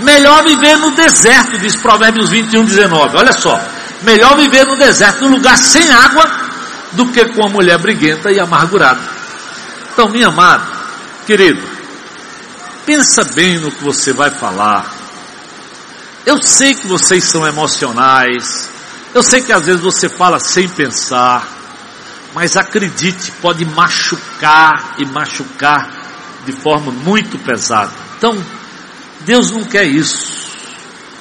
Melhor 0.00 0.42
viver 0.44 0.76
no 0.76 0.90
deserto, 0.90 1.58
diz 1.58 1.76
Provérbios 1.76 2.30
21, 2.30 2.64
19. 2.64 3.16
Olha 3.16 3.32
só. 3.32 3.60
Melhor 4.02 4.36
viver 4.36 4.66
no 4.66 4.76
deserto, 4.76 5.22
num 5.22 5.30
lugar 5.30 5.56
sem 5.56 5.90
água, 5.90 6.30
do 6.92 7.06
que 7.06 7.24
com 7.26 7.40
uma 7.42 7.48
mulher 7.48 7.78
briguenta 7.78 8.30
e 8.30 8.38
amargurada. 8.40 9.00
Então, 9.92 10.08
minha 10.08 10.28
amada, 10.28 10.64
querido, 11.26 11.62
pensa 12.84 13.24
bem 13.24 13.58
no 13.58 13.70
que 13.70 13.82
você 13.82 14.12
vai 14.12 14.30
falar. 14.30 14.92
Eu 16.26 16.42
sei 16.42 16.74
que 16.74 16.86
vocês 16.86 17.24
são 17.24 17.46
emocionais, 17.46 18.68
eu 19.14 19.22
sei 19.22 19.42
que 19.42 19.52
às 19.52 19.64
vezes 19.64 19.80
você 19.80 20.08
fala 20.08 20.40
sem 20.40 20.68
pensar, 20.68 21.46
mas 22.34 22.56
acredite, 22.56 23.30
pode 23.40 23.64
machucar 23.64 24.94
e 24.98 25.06
machucar 25.06 25.88
de 26.44 26.52
forma 26.52 26.90
muito 26.90 27.38
pesada. 27.38 27.92
Então, 28.18 28.36
Deus 29.24 29.50
não 29.50 29.64
quer 29.64 29.84
isso. 29.84 30.44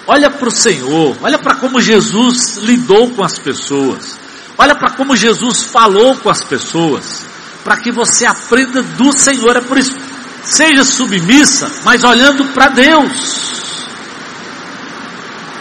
Olha 0.06 0.30
para 0.30 0.48
o 0.48 0.52
Senhor, 0.52 1.16
olha 1.22 1.38
para 1.38 1.56
como 1.56 1.82
Jesus 1.82 2.58
lidou 2.58 3.12
com 3.12 3.24
as 3.24 3.40
pessoas, 3.40 4.18
olha 4.58 4.76
para 4.76 4.92
como 4.92 5.16
Jesus 5.16 5.64
falou 5.64 6.16
com 6.18 6.30
as 6.30 6.44
pessoas, 6.44 7.24
para 7.64 7.78
que 7.78 7.90
você 7.90 8.26
aprenda 8.26 8.82
do 8.84 9.18
Senhor. 9.18 9.56
É 9.56 9.62
por 9.62 9.78
isso, 9.78 9.96
seja 10.44 10.84
submissa, 10.84 11.72
mas 11.86 12.04
olhando 12.04 12.44
para 12.54 12.68
Deus. 12.68 13.88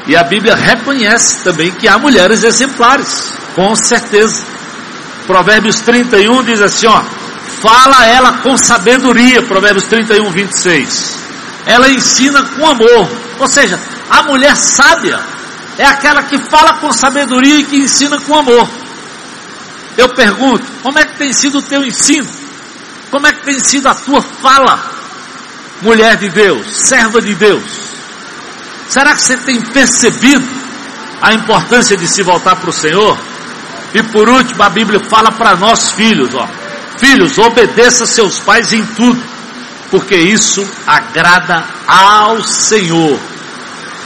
E 0.09 0.17
a 0.17 0.25
Bíblia 0.25 0.57
reconhece 0.57 1.45
também 1.45 1.71
que 1.71 1.87
há 1.87 1.97
mulheres 1.97 2.43
exemplares, 2.43 3.33
com 3.55 3.73
certeza. 3.77 4.45
Provérbios 5.29 5.81
31 5.83 6.43
diz 6.43 6.61
assim, 6.61 6.87
ó, 6.87 7.01
fala 7.61 8.05
ela 8.07 8.39
com 8.39 8.57
sabedoria, 8.57 9.41
Provérbios 9.43 9.85
31, 9.85 10.29
26. 10.33 11.22
Ela 11.67 11.91
ensina 11.91 12.43
com 12.43 12.67
amor. 12.67 13.09
Ou 13.39 13.47
seja, 13.47 13.79
a 14.11 14.23
mulher 14.25 14.57
sábia 14.57 15.21
é 15.79 15.87
aquela 15.87 16.23
que 16.23 16.39
fala 16.39 16.75
com 16.75 16.93
sabedoria 16.93 17.57
e 17.57 17.65
que 17.65 17.77
ensina 17.77 18.21
com 18.21 18.35
amor. 18.35 18.69
Eu 19.97 20.09
pergunto, 20.11 20.65
como 20.83 20.99
é 20.99 21.05
que 21.05 21.17
tem 21.17 21.33
sido 21.33 21.59
o 21.59 21.63
teu 21.63 21.85
ensino? 21.85 22.29
Como 23.11 23.27
é 23.27 23.33
que 23.33 23.45
tem 23.45 23.59
sido 23.59 23.89
a 23.89 23.95
tua 23.95 24.23
fala? 24.23 24.83
Mulher 25.83 26.17
de 26.17 26.29
Deus, 26.31 26.67
serva 26.77 27.21
de 27.21 27.35
Deus. 27.35 27.65
Será 28.89 29.15
que 29.15 29.23
você 29.23 29.37
tem 29.39 29.61
percebido 29.61 30.47
a 31.21 31.33
importância 31.35 31.97
de 31.97 32.07
se 32.07 32.23
voltar 32.23 32.57
para 32.57 32.71
o 32.71 32.73
Senhor? 32.73 33.19
E 33.95 34.03
por 34.03 34.29
último, 34.29 34.63
a 34.63 34.71
Bíblia 34.71 35.01
fala 35.01 35.31
para 35.33 35.57
nós 35.57 35.91
filhos, 35.93 36.35
ó. 36.35 36.49
Filhos, 36.99 37.37
obedeça 37.39 38.07
seus 38.07 38.39
pais 38.39 38.73
em 38.73 38.85
tudo, 38.87 39.23
porque 39.93 40.17
isso 40.17 40.67
agrada 40.87 41.67
ao 41.87 42.43
Senhor. 42.43 43.21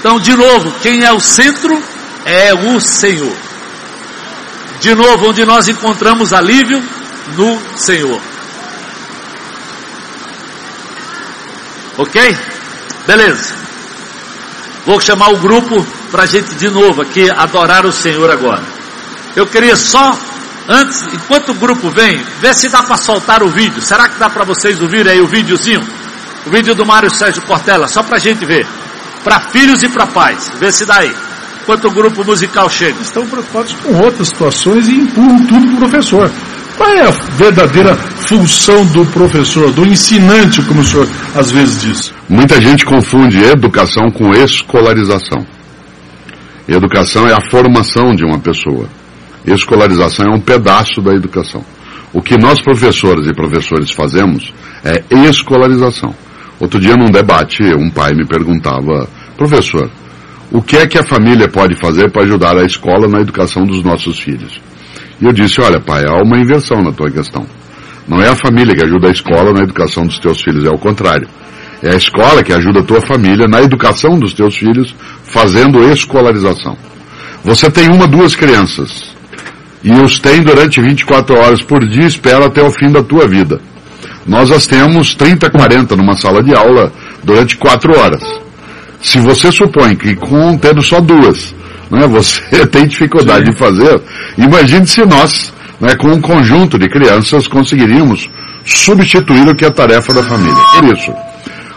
Então, 0.00 0.18
de 0.18 0.34
novo, 0.34 0.72
quem 0.82 1.04
é 1.04 1.12
o 1.12 1.20
centro 1.20 1.80
é 2.24 2.52
o 2.52 2.80
Senhor. 2.80 3.36
De 4.80 4.92
novo, 4.96 5.28
onde 5.28 5.44
nós 5.44 5.68
encontramos 5.68 6.32
alívio 6.32 6.82
no 7.36 7.78
Senhor. 7.78 8.20
Ok? 11.98 12.36
Beleza. 13.06 13.54
Vou 14.84 15.00
chamar 15.00 15.30
o 15.30 15.38
grupo 15.38 15.86
para 16.10 16.24
a 16.24 16.26
gente 16.26 16.52
de 16.56 16.68
novo 16.68 17.02
aqui 17.02 17.30
adorar 17.30 17.86
o 17.86 17.92
Senhor 17.92 18.28
agora. 18.28 18.62
Eu 19.36 19.46
queria 19.46 19.76
só, 19.76 20.18
antes, 20.68 21.06
enquanto 21.12 21.50
o 21.50 21.54
grupo 21.54 21.90
vem, 21.90 22.22
ver 22.40 22.54
se 22.54 22.68
dá 22.68 22.82
para 22.82 22.96
soltar 22.96 23.42
o 23.42 23.48
vídeo. 23.48 23.80
Será 23.80 24.08
que 24.08 24.18
dá 24.18 24.28
para 24.28 24.44
vocês 24.44 24.80
ouvirem 24.80 25.12
aí 25.12 25.20
o 25.20 25.26
videozinho? 25.26 25.82
O 26.46 26.50
vídeo 26.50 26.74
do 26.74 26.86
Mário 26.86 27.10
Sérgio 27.10 27.42
Portela, 27.42 27.88
só 27.88 28.02
para 28.02 28.16
a 28.16 28.20
gente 28.20 28.44
ver. 28.44 28.66
Para 29.24 29.40
filhos 29.40 29.82
e 29.82 29.88
para 29.88 30.06
pais. 30.06 30.52
Vê 30.60 30.70
se 30.70 30.84
dá 30.84 30.98
aí. 30.98 31.12
Enquanto 31.62 31.88
o 31.88 31.90
grupo 31.90 32.24
musical 32.24 32.70
chega. 32.70 33.00
Estão 33.00 33.26
preocupados 33.26 33.72
com 33.74 33.94
outras 34.04 34.28
situações 34.28 34.88
e 34.88 34.94
empurram 34.94 35.44
tudo 35.46 35.66
para 35.66 35.74
o 35.74 35.78
professor. 35.78 36.30
Qual 36.76 36.90
é 36.90 37.08
a 37.08 37.10
verdadeira 37.10 37.96
função 37.96 38.84
do 38.86 39.04
professor, 39.06 39.72
do 39.72 39.84
ensinante, 39.86 40.62
como 40.62 40.80
o 40.80 40.84
senhor 40.84 41.08
às 41.34 41.50
vezes 41.50 41.80
diz? 41.80 42.12
Muita 42.28 42.60
gente 42.60 42.84
confunde 42.84 43.42
educação 43.42 44.10
com 44.10 44.32
escolarização. 44.34 45.44
Educação 46.68 47.26
é 47.26 47.32
a 47.32 47.50
formação 47.50 48.14
de 48.14 48.24
uma 48.24 48.38
pessoa. 48.38 48.88
Escolarização 49.46 50.26
é 50.26 50.34
um 50.34 50.40
pedaço 50.40 51.00
da 51.00 51.14
educação. 51.14 51.64
O 52.12 52.20
que 52.20 52.36
nós 52.36 52.60
professores 52.60 53.28
e 53.28 53.34
professores 53.34 53.90
fazemos 53.92 54.52
é 54.84 55.02
escolarização. 55.28 56.14
Outro 56.58 56.80
dia 56.80 56.96
num 56.96 57.10
debate, 57.10 57.62
um 57.74 57.90
pai 57.90 58.12
me 58.14 58.26
perguntava, 58.26 59.08
professor, 59.36 59.90
o 60.50 60.62
que 60.62 60.76
é 60.76 60.86
que 60.86 60.98
a 60.98 61.04
família 61.04 61.48
pode 61.48 61.74
fazer 61.74 62.10
para 62.10 62.22
ajudar 62.22 62.56
a 62.56 62.64
escola 62.64 63.06
na 63.08 63.20
educação 63.20 63.64
dos 63.64 63.82
nossos 63.82 64.18
filhos? 64.18 64.60
E 65.20 65.24
eu 65.24 65.32
disse, 65.32 65.60
olha 65.60 65.80
pai, 65.80 66.04
há 66.06 66.22
uma 66.22 66.38
inversão 66.38 66.82
na 66.82 66.92
tua 66.92 67.10
questão. 67.10 67.46
Não 68.08 68.20
é 68.22 68.28
a 68.28 68.36
família 68.36 68.74
que 68.74 68.84
ajuda 68.84 69.08
a 69.08 69.12
escola 69.12 69.52
na 69.52 69.62
educação 69.62 70.06
dos 70.06 70.18
teus 70.18 70.40
filhos, 70.40 70.64
é 70.64 70.70
o 70.70 70.78
contrário. 70.78 71.28
É 71.82 71.90
a 71.90 71.96
escola 71.96 72.42
que 72.42 72.52
ajuda 72.52 72.80
a 72.80 72.84
tua 72.84 73.00
família 73.00 73.46
na 73.46 73.60
educação 73.60 74.18
dos 74.18 74.32
teus 74.32 74.56
filhos, 74.56 74.94
fazendo 75.24 75.82
escolarização. 75.92 76.76
Você 77.44 77.70
tem 77.70 77.88
uma, 77.90 78.06
duas 78.06 78.34
crianças. 78.34 79.15
E 79.86 79.92
os 79.92 80.18
tem 80.18 80.42
durante 80.42 80.80
24 80.80 81.38
horas 81.38 81.62
por 81.62 81.86
dia, 81.86 82.06
espera 82.06 82.46
até 82.46 82.60
o 82.60 82.72
fim 82.72 82.90
da 82.90 83.04
tua 83.04 83.28
vida. 83.28 83.60
nós 84.26 84.50
as 84.50 84.66
temos 84.66 85.14
30, 85.14 85.48
40 85.48 85.94
numa 85.94 86.16
sala 86.16 86.42
de 86.42 86.52
aula 86.52 86.92
durante 87.22 87.56
quatro 87.56 87.96
horas. 87.96 88.20
Se 89.00 89.20
você 89.20 89.52
supõe 89.52 89.94
que 89.94 90.16
com 90.16 90.58
tendo 90.58 90.82
só 90.82 91.00
duas, 91.00 91.54
né, 91.88 92.04
você 92.10 92.66
tem 92.66 92.88
dificuldade 92.88 93.46
Sim. 93.46 93.52
de 93.52 93.56
fazer, 93.56 94.02
imagine 94.36 94.84
se 94.88 95.04
nós, 95.06 95.52
né, 95.80 95.94
com 95.94 96.08
um 96.08 96.20
conjunto 96.20 96.76
de 96.76 96.88
crianças, 96.88 97.46
conseguiríamos 97.46 98.28
substituir 98.64 99.48
o 99.48 99.54
que 99.54 99.64
é 99.64 99.68
a 99.68 99.72
tarefa 99.72 100.12
da 100.12 100.24
família. 100.24 100.64
Por 100.74 100.96
isso, 100.96 101.14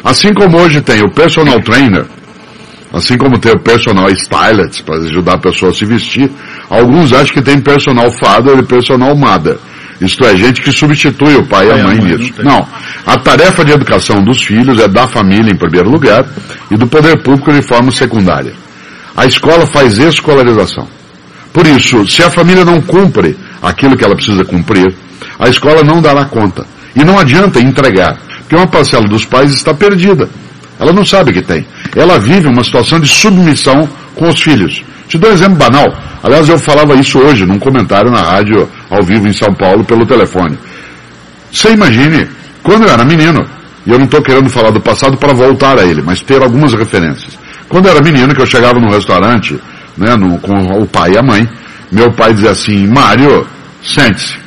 assim 0.04 0.34
como 0.34 0.58
hoje 0.58 0.82
tem 0.82 1.04
o 1.04 1.12
personal 1.12 1.62
trainer, 1.62 2.08
assim 2.94 3.18
como 3.18 3.38
tem 3.38 3.52
o 3.52 3.60
personal 3.60 4.10
stylist 4.10 4.84
para 4.84 4.96
ajudar 5.00 5.34
a 5.34 5.40
pessoa 5.40 5.72
a 5.72 5.74
se 5.74 5.86
vestir, 5.86 6.32
alguns 6.70 7.14
acham 7.14 7.34
que 7.34 7.42
tem 7.42 7.60
personal 7.60 8.12
father 8.12 8.58
e 8.58 8.64
personal 8.64 9.16
mother. 9.16 9.58
Isto 10.02 10.26
é, 10.26 10.36
gente 10.36 10.62
que 10.62 10.72
substitui 10.72 11.36
o 11.36 11.46
pai 11.46 11.68
e 11.68 11.72
a 11.72 11.84
mãe 11.84 11.98
nisso. 11.98 12.34
Não, 12.42 12.66
a 13.06 13.18
tarefa 13.18 13.66
de 13.66 13.74
educação 13.74 14.24
dos 14.24 14.42
filhos 14.42 14.80
é 14.80 14.88
da 14.88 15.06
família 15.08 15.52
em 15.52 15.58
primeiro 15.58 15.90
lugar 15.90 16.26
e 16.72 16.78
do 16.78 16.88
poder 16.88 17.22
público 17.22 17.52
de 17.52 17.62
forma 17.62 17.92
secundária. 17.92 18.54
A 19.16 19.26
escola 19.26 19.66
faz 19.68 19.98
escolarização. 19.98 20.88
Por 21.52 21.68
isso, 21.68 22.08
se 22.08 22.24
a 22.24 22.30
família 22.30 22.64
não 22.64 22.82
cumpre 22.82 23.36
aquilo 23.62 23.98
que 23.98 24.06
ela 24.06 24.16
precisa 24.16 24.46
cumprir, 24.46 24.96
a 25.38 25.50
escola 25.50 25.84
não 25.84 26.02
dará 26.02 26.26
conta. 26.26 26.66
E 26.96 27.04
não 27.04 27.20
adianta 27.20 27.60
entregar, 27.60 28.18
porque 28.40 28.56
uma 28.56 28.68
parcela 28.68 29.08
dos 29.08 29.26
pais 29.26 29.54
está 29.54 29.74
perdida. 29.74 30.30
Ela 30.80 30.94
não 30.94 31.04
sabe 31.04 31.34
que 31.34 31.42
tem. 31.42 31.66
Ela 31.96 32.20
vive 32.20 32.48
uma 32.48 32.64
situação 32.64 33.00
de 33.00 33.08
submissão 33.08 33.88
com 34.16 34.30
os 34.30 34.42
filhos. 34.42 34.84
Te 35.08 35.18
dou 35.18 35.30
um 35.30 35.34
exemplo 35.34 35.56
banal. 35.58 35.88
Aliás, 36.22 36.48
eu 36.48 36.60
falava 36.60 36.96
isso 36.96 37.18
hoje 37.20 37.46
num 37.46 37.58
comentário 37.58 38.12
na 38.12 38.22
rádio 38.22 38.70
ao 38.90 39.02
vivo 39.04 39.28
em 39.28 39.34
São 39.34 39.54
Paulo 39.54 39.84
pelo 39.84 40.06
telefone. 40.06 40.58
Você 41.52 41.72
imagine, 41.72 42.28
quando 42.62 42.84
eu 42.84 42.90
era 42.90 43.04
menino, 43.04 43.44
e 43.86 43.92
eu 43.92 43.98
não 43.98 44.06
estou 44.06 44.22
querendo 44.22 44.50
falar 44.50 44.70
do 44.70 44.80
passado 44.80 45.18
para 45.18 45.34
voltar 45.34 45.80
a 45.80 45.84
ele, 45.84 46.02
mas 46.02 46.22
ter 46.22 46.42
algumas 46.42 46.74
referências. 46.74 47.38
Quando 47.68 47.86
eu 47.86 47.92
era 47.92 48.02
menino, 48.02 48.36
que 48.36 48.42
eu 48.42 48.46
chegava 48.46 48.80
num 48.80 48.90
restaurante, 48.90 49.60
né, 49.98 50.16
no, 50.16 50.38
com 50.40 50.54
o 50.82 50.86
pai 50.86 51.14
e 51.14 51.18
a 51.18 51.24
mãe, 51.24 51.48
meu 51.92 52.12
pai 52.12 52.34
dizia 52.34 52.52
assim, 52.52 52.86
Mário, 52.88 53.48
sente-se. 53.82 54.38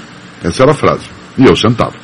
Essa 0.45 0.63
era 0.63 0.73
a 0.73 0.75
frase. 0.75 1.05
E 1.37 1.45
eu 1.45 1.57
sentava. 1.57 1.95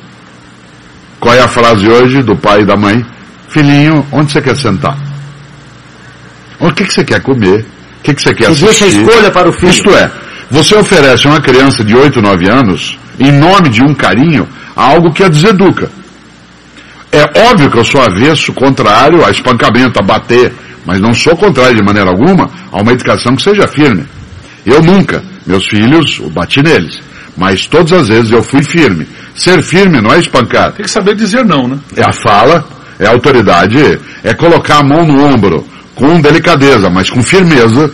Qual 1.19 1.33
é 1.33 1.41
a 1.41 1.47
frase 1.47 1.87
hoje 1.87 2.23
do 2.23 2.35
pai 2.35 2.61
e 2.61 2.65
da 2.65 2.75
mãe? 2.75 3.05
Filhinho, 3.49 4.05
onde 4.11 4.31
você 4.31 4.41
quer 4.41 4.55
sentar? 4.55 4.97
O 6.59 6.71
que, 6.71 6.85
que 6.85 6.93
você 6.93 7.03
quer 7.03 7.21
comer? 7.21 7.65
O 7.99 8.03
que, 8.03 8.13
que 8.13 8.21
você 8.21 8.33
quer 8.33 8.47
assistir? 8.47 8.65
Deixa 8.65 8.85
a 8.85 8.87
escolha 8.87 9.31
para 9.31 9.49
o 9.49 9.53
filho. 9.53 9.69
Isto 9.69 9.89
é, 9.91 10.11
você 10.51 10.75
oferece 10.75 11.27
a 11.27 11.31
uma 11.31 11.41
criança 11.41 11.83
de 11.83 11.95
8, 11.95 12.21
9 12.21 12.49
anos, 12.49 12.97
em 13.19 13.31
nome 13.31 13.69
de 13.69 13.81
um 13.83 13.93
carinho, 13.93 14.47
algo 14.75 15.13
que 15.13 15.23
a 15.23 15.27
deseduca. 15.27 15.91
É 17.11 17.23
óbvio 17.49 17.71
que 17.71 17.77
eu 17.77 17.83
sou 17.83 18.01
avesso, 18.01 18.53
contrário 18.53 19.25
a 19.25 19.31
espancamento, 19.31 19.99
a 19.99 20.01
bater, 20.01 20.53
mas 20.85 20.99
não 20.99 21.13
sou 21.13 21.35
contrário 21.35 21.75
de 21.75 21.83
maneira 21.83 22.09
alguma 22.09 22.49
a 22.71 22.81
uma 22.81 22.91
educação 22.91 23.35
que 23.35 23.41
seja 23.41 23.67
firme. 23.67 24.05
Eu 24.65 24.81
nunca, 24.81 25.23
meus 25.45 25.65
filhos, 25.65 26.19
eu 26.19 26.29
bati 26.29 26.61
neles. 26.61 27.01
Mas 27.35 27.65
todas 27.65 27.93
as 27.93 28.07
vezes 28.09 28.31
eu 28.31 28.43
fui 28.43 28.61
firme. 28.61 29.07
Ser 29.33 29.61
firme 29.61 30.01
não 30.01 30.13
é 30.13 30.19
espancar. 30.19 30.73
Tem 30.73 30.83
que 30.83 30.91
saber 30.91 31.15
dizer 31.15 31.45
não, 31.45 31.67
né? 31.67 31.79
É 31.95 32.03
a 32.03 32.11
fala, 32.11 32.67
é 32.99 33.07
a 33.07 33.11
autoridade, 33.11 33.99
é 34.23 34.33
colocar 34.33 34.79
a 34.79 34.83
mão 34.83 35.05
no 35.05 35.23
ombro, 35.23 35.65
com 35.99 36.21
delicadeza, 36.21 36.89
mas 36.89 37.09
com 37.09 37.21
firmeza, 37.21 37.91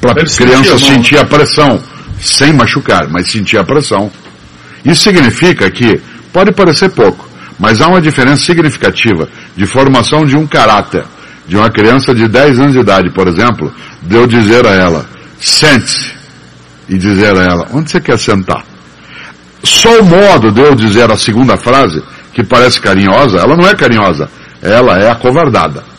para 0.00 0.22
a 0.22 0.24
criança 0.24 0.78
sentir 0.78 1.18
a 1.18 1.24
pressão, 1.24 1.82
sem 2.20 2.52
machucar, 2.52 3.08
mas 3.10 3.28
sentir 3.28 3.58
a 3.58 3.64
pressão. 3.64 4.08
Isso 4.84 5.02
significa 5.02 5.68
que, 5.68 6.00
pode 6.32 6.52
parecer 6.52 6.90
pouco, 6.90 7.28
mas 7.58 7.80
há 7.80 7.88
uma 7.88 8.00
diferença 8.00 8.44
significativa 8.44 9.28
de 9.56 9.66
formação 9.66 10.24
de 10.24 10.36
um 10.36 10.46
caráter, 10.46 11.04
de 11.48 11.56
uma 11.56 11.68
criança 11.68 12.14
de 12.14 12.28
10 12.28 12.60
anos 12.60 12.72
de 12.72 12.78
idade, 12.78 13.10
por 13.10 13.26
exemplo, 13.26 13.74
de 14.00 14.14
eu 14.14 14.24
dizer 14.24 14.64
a 14.64 14.70
ela, 14.70 15.04
sente-se, 15.40 16.12
e 16.88 16.96
dizer 16.96 17.36
a 17.36 17.42
ela, 17.42 17.66
onde 17.72 17.90
você 17.90 18.00
quer 18.00 18.16
sentar? 18.16 18.64
Só 19.64 20.00
o 20.00 20.04
modo 20.04 20.52
de 20.52 20.60
eu 20.60 20.76
dizer 20.76 21.10
a 21.10 21.16
segunda 21.16 21.56
frase, 21.56 22.00
que 22.32 22.44
parece 22.44 22.80
carinhosa, 22.80 23.38
ela 23.38 23.56
não 23.56 23.68
é 23.68 23.74
carinhosa, 23.74 24.30
ela 24.62 24.96
é 25.00 25.10
acovardada. 25.10 25.91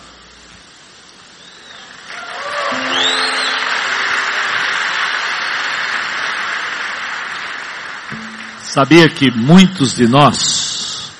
Sabia 8.74 9.07
que 9.07 9.30
muitos 9.30 9.93
de 9.93 10.07
nós 10.07 11.11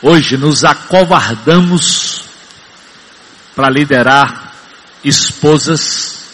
hoje 0.00 0.38
nos 0.38 0.64
acovardamos 0.64 2.22
para 3.54 3.68
liderar 3.68 4.54
esposas 5.04 6.24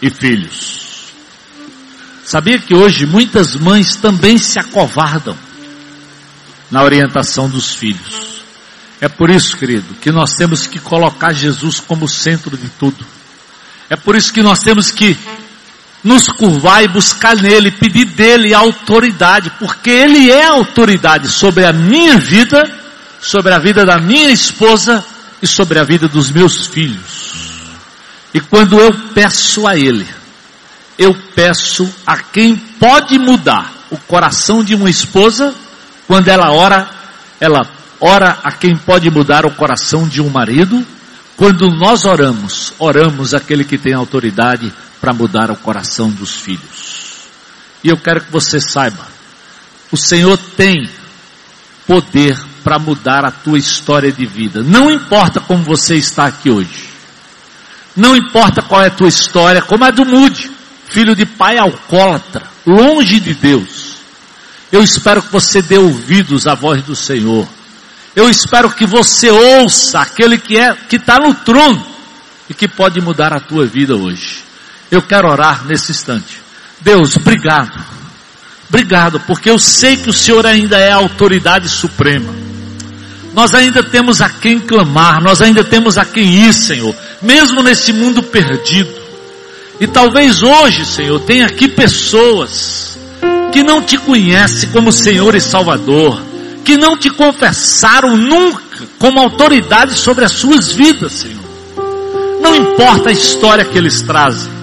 e 0.00 0.08
filhos. 0.08 1.12
Sabia 2.24 2.58
que 2.58 2.74
hoje 2.74 3.04
muitas 3.04 3.54
mães 3.56 3.94
também 3.96 4.38
se 4.38 4.58
acovardam 4.58 5.36
na 6.70 6.82
orientação 6.82 7.46
dos 7.46 7.74
filhos. 7.74 8.42
É 9.02 9.08
por 9.10 9.28
isso, 9.28 9.54
querido, 9.58 9.92
que 9.96 10.10
nós 10.10 10.32
temos 10.32 10.66
que 10.66 10.78
colocar 10.78 11.34
Jesus 11.34 11.78
como 11.78 12.08
centro 12.08 12.56
de 12.56 12.70
tudo. 12.70 13.04
É 13.90 13.96
por 13.96 14.16
isso 14.16 14.32
que 14.32 14.42
nós 14.42 14.60
temos 14.60 14.90
que 14.90 15.14
nos 16.04 16.28
curvar 16.28 16.84
e 16.84 16.88
buscar 16.88 17.34
nele, 17.34 17.70
pedir 17.70 18.04
dele 18.04 18.52
autoridade, 18.52 19.50
porque 19.58 19.88
ele 19.88 20.30
é 20.30 20.46
autoridade 20.46 21.28
sobre 21.28 21.64
a 21.64 21.72
minha 21.72 22.18
vida, 22.18 22.62
sobre 23.22 23.54
a 23.54 23.58
vida 23.58 23.86
da 23.86 23.98
minha 23.98 24.30
esposa 24.30 25.02
e 25.40 25.46
sobre 25.46 25.78
a 25.78 25.82
vida 25.82 26.06
dos 26.06 26.30
meus 26.30 26.66
filhos. 26.66 27.32
E 28.34 28.40
quando 28.40 28.78
eu 28.78 28.92
peço 29.14 29.66
a 29.66 29.78
ele, 29.78 30.06
eu 30.98 31.14
peço 31.34 31.90
a 32.06 32.18
quem 32.18 32.54
pode 32.54 33.18
mudar 33.18 33.72
o 33.90 33.96
coração 33.96 34.62
de 34.62 34.74
uma 34.74 34.90
esposa, 34.90 35.54
quando 36.06 36.28
ela 36.28 36.52
ora, 36.52 36.86
ela 37.40 37.66
ora 37.98 38.38
a 38.44 38.52
quem 38.52 38.76
pode 38.76 39.10
mudar 39.10 39.46
o 39.46 39.52
coração 39.52 40.06
de 40.06 40.20
um 40.20 40.28
marido, 40.28 40.84
quando 41.36 41.70
nós 41.70 42.04
oramos, 42.04 42.74
oramos 42.78 43.32
aquele 43.32 43.64
que 43.64 43.78
tem 43.78 43.94
autoridade 43.94 44.70
para 45.04 45.12
mudar 45.12 45.50
o 45.50 45.56
coração 45.56 46.08
dos 46.08 46.34
filhos. 46.34 47.26
E 47.84 47.90
eu 47.90 47.96
quero 47.98 48.22
que 48.22 48.32
você 48.32 48.58
saiba, 48.58 49.06
o 49.92 49.98
Senhor 49.98 50.38
tem 50.56 50.88
poder 51.86 52.42
para 52.62 52.78
mudar 52.78 53.22
a 53.22 53.30
tua 53.30 53.58
história 53.58 54.10
de 54.10 54.24
vida. 54.24 54.62
Não 54.62 54.90
importa 54.90 55.40
como 55.40 55.62
você 55.62 55.96
está 55.96 56.24
aqui 56.24 56.48
hoje. 56.48 56.88
Não 57.94 58.16
importa 58.16 58.62
qual 58.62 58.82
é 58.82 58.86
a 58.86 58.90
tua 58.90 59.08
história, 59.08 59.60
como 59.60 59.84
a 59.84 59.90
do 59.90 60.06
Mude, 60.06 60.50
filho 60.88 61.14
de 61.14 61.26
pai 61.26 61.58
alcoólatra, 61.58 62.46
longe 62.66 63.20
de 63.20 63.34
Deus. 63.34 63.96
Eu 64.72 64.82
espero 64.82 65.22
que 65.22 65.30
você 65.30 65.60
dê 65.60 65.76
ouvidos 65.76 66.46
à 66.46 66.54
voz 66.54 66.82
do 66.82 66.96
Senhor. 66.96 67.46
Eu 68.16 68.30
espero 68.30 68.70
que 68.70 68.86
você 68.86 69.28
ouça 69.28 70.00
aquele 70.00 70.38
que 70.38 70.56
é 70.56 70.74
que 70.74 70.96
está 70.96 71.18
no 71.18 71.34
trono 71.34 71.86
e 72.48 72.54
que 72.54 72.66
pode 72.66 73.02
mudar 73.02 73.34
a 73.34 73.40
tua 73.40 73.66
vida 73.66 73.94
hoje. 73.94 74.43
Eu 74.94 75.02
quero 75.02 75.28
orar 75.28 75.66
nesse 75.66 75.90
instante. 75.90 76.40
Deus, 76.80 77.16
obrigado. 77.16 77.72
Obrigado, 78.68 79.18
porque 79.20 79.50
eu 79.50 79.58
sei 79.58 79.96
que 79.96 80.08
o 80.08 80.12
Senhor 80.12 80.46
ainda 80.46 80.78
é 80.78 80.92
a 80.92 80.96
autoridade 80.96 81.68
suprema. 81.68 82.32
Nós 83.32 83.54
ainda 83.54 83.82
temos 83.82 84.20
a 84.20 84.28
quem 84.28 84.60
clamar, 84.60 85.20
nós 85.20 85.42
ainda 85.42 85.64
temos 85.64 85.98
a 85.98 86.04
quem 86.04 86.46
ir, 86.46 86.54
Senhor, 86.54 86.94
mesmo 87.20 87.60
nesse 87.62 87.92
mundo 87.92 88.22
perdido. 88.22 88.94
E 89.80 89.88
talvez 89.88 90.44
hoje, 90.44 90.86
Senhor, 90.86 91.18
tenha 91.20 91.46
aqui 91.46 91.66
pessoas 91.66 92.96
que 93.52 93.64
não 93.64 93.82
te 93.82 93.98
conhecem 93.98 94.68
como 94.70 94.92
Senhor 94.92 95.34
e 95.34 95.40
Salvador, 95.40 96.22
que 96.64 96.76
não 96.76 96.96
te 96.96 97.10
confessaram 97.10 98.16
nunca 98.16 98.62
como 99.00 99.18
autoridade 99.18 99.96
sobre 99.98 100.24
as 100.24 100.32
suas 100.32 100.72
vidas, 100.72 101.12
Senhor. 101.12 101.42
Não 102.40 102.54
importa 102.54 103.08
a 103.08 103.12
história 103.12 103.64
que 103.64 103.76
eles 103.76 104.00
trazem, 104.02 104.53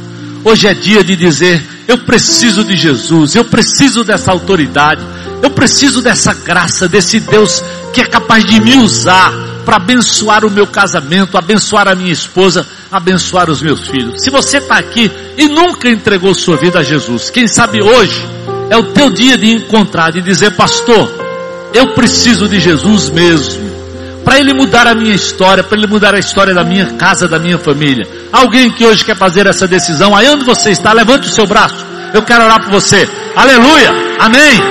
Hoje 0.44 0.68
é 0.68 0.74
dia 0.74 1.04
de 1.04 1.16
dizer: 1.16 1.64
eu 1.88 2.00
preciso 2.00 2.64
de 2.64 2.76
Jesus, 2.76 3.36
eu 3.36 3.46
preciso 3.46 4.04
dessa 4.04 4.32
autoridade, 4.32 5.02
eu 5.42 5.50
preciso 5.50 6.02
dessa 6.02 6.34
graça, 6.34 6.88
desse 6.88 7.20
Deus 7.20 7.64
que 7.94 8.02
é 8.02 8.06
capaz 8.06 8.46
de 8.46 8.60
me 8.60 8.76
usar 8.78 9.32
para 9.66 9.76
abençoar 9.76 10.44
o 10.46 10.50
meu 10.50 10.66
casamento, 10.66 11.38
abençoar 11.38 11.88
a 11.88 11.96
minha 11.96 12.12
esposa, 12.12 12.66
abençoar 12.92 13.50
os 13.50 13.62
meus 13.62 13.88
filhos. 13.88 14.24
Se 14.24 14.30
você 14.30 14.58
está 14.58 14.78
aqui 14.78 15.12
e 15.38 15.48
nunca 15.48 15.90
entregou 15.90 16.34
sua 16.34 16.58
vida 16.58 16.80
a 16.80 16.84
Jesus, 16.84 17.30
quem 17.30 17.48
sabe 17.48 17.84
hoje 17.84 18.26
é 18.70 18.78
o 18.78 18.84
teu 18.84 19.10
dia 19.10 19.38
de 19.38 19.52
encontrar, 19.52 20.12
de 20.12 20.22
dizer, 20.22 20.52
pastor, 20.52 21.12
eu 21.74 21.94
preciso 21.94 22.48
de 22.48 22.60
Jesus 22.60 23.10
mesmo 23.10 23.71
para 24.24 24.40
Ele 24.40 24.54
mudar 24.54 24.88
a 24.88 24.96
minha 24.96 25.14
história, 25.14 25.64
para 25.64 25.78
Ele 25.78 25.88
mudar 25.88 26.14
a 26.14 26.20
história 26.20 26.54
da 26.54 26.64
minha 26.64 26.86
casa, 26.94 27.28
da 27.28 27.40
minha 27.40 27.58
família. 27.58 28.08
Alguém 28.32 28.72
que 28.72 28.86
hoje 28.86 29.04
quer 29.04 29.16
fazer 29.16 29.48
essa 29.48 29.68
decisão, 29.68 30.16
aí 30.16 30.30
onde 30.30 30.46
você 30.46 30.72
está, 30.72 30.94
levante 30.94 31.28
o 31.28 31.32
seu 31.32 31.48
braço. 31.48 31.86
Eu 32.14 32.22
quero 32.22 32.44
orar 32.44 32.62
por 32.62 32.72
você. 32.72 33.08
Aleluia. 33.36 33.92
Amém. 34.20 34.62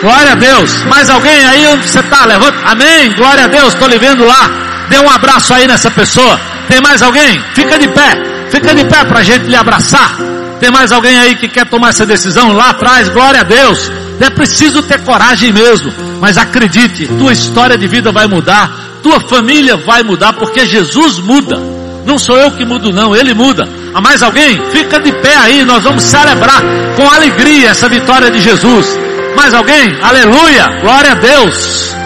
Glória 0.00 0.32
a 0.32 0.34
Deus. 0.34 0.84
Mais 0.84 1.10
alguém 1.10 1.44
aí 1.46 1.66
onde 1.68 1.88
você 1.88 2.00
está? 2.00 2.24
Levanta. 2.24 2.58
Amém. 2.64 3.12
Glória 3.16 3.44
a 3.44 3.48
Deus. 3.48 3.74
Estou 3.74 3.88
lhe 3.88 3.98
vendo 3.98 4.24
lá. 4.24 4.50
Dê 4.88 4.98
um 4.98 5.10
abraço 5.10 5.52
aí 5.52 5.66
nessa 5.66 5.90
pessoa. 5.90 6.40
Tem 6.68 6.80
mais 6.80 7.02
alguém? 7.02 7.42
Fica 7.54 7.78
de 7.78 7.88
pé. 7.88 8.14
Fica 8.50 8.74
de 8.74 8.84
pé 8.84 9.04
para 9.04 9.20
a 9.20 9.22
gente 9.22 9.46
lhe 9.46 9.56
abraçar. 9.56 10.16
Tem 10.58 10.70
mais 10.70 10.90
alguém 10.92 11.18
aí 11.18 11.34
que 11.36 11.48
quer 11.48 11.66
tomar 11.66 11.90
essa 11.90 12.06
decisão 12.06 12.52
lá 12.52 12.70
atrás? 12.70 13.08
Glória 13.08 13.40
a 13.40 13.44
Deus. 13.44 13.90
É 14.20 14.30
preciso 14.30 14.82
ter 14.82 15.00
coragem 15.04 15.52
mesmo. 15.52 15.92
Mas 16.20 16.36
acredite, 16.36 17.06
tua 17.06 17.32
história 17.32 17.76
de 17.76 17.86
vida 17.86 18.10
vai 18.10 18.26
mudar. 18.26 18.87
Tua 19.08 19.20
família 19.20 19.74
vai 19.74 20.02
mudar 20.02 20.34
porque 20.34 20.66
Jesus 20.66 21.18
muda. 21.18 21.58
Não 22.04 22.18
sou 22.18 22.36
eu 22.36 22.50
que 22.50 22.62
mudo 22.62 22.92
não, 22.92 23.16
Ele 23.16 23.32
muda. 23.32 23.66
Há 23.94 24.02
mais 24.02 24.22
alguém? 24.22 24.62
Fica 24.70 25.00
de 25.00 25.10
pé 25.10 25.34
aí, 25.34 25.64
nós 25.64 25.82
vamos 25.82 26.02
celebrar 26.02 26.62
com 26.94 27.10
alegria 27.10 27.70
essa 27.70 27.88
vitória 27.88 28.30
de 28.30 28.38
Jesus. 28.38 28.86
Mais 29.34 29.54
alguém? 29.54 29.98
Aleluia! 30.02 30.66
Glória 30.82 31.12
a 31.12 31.14
Deus! 31.14 31.96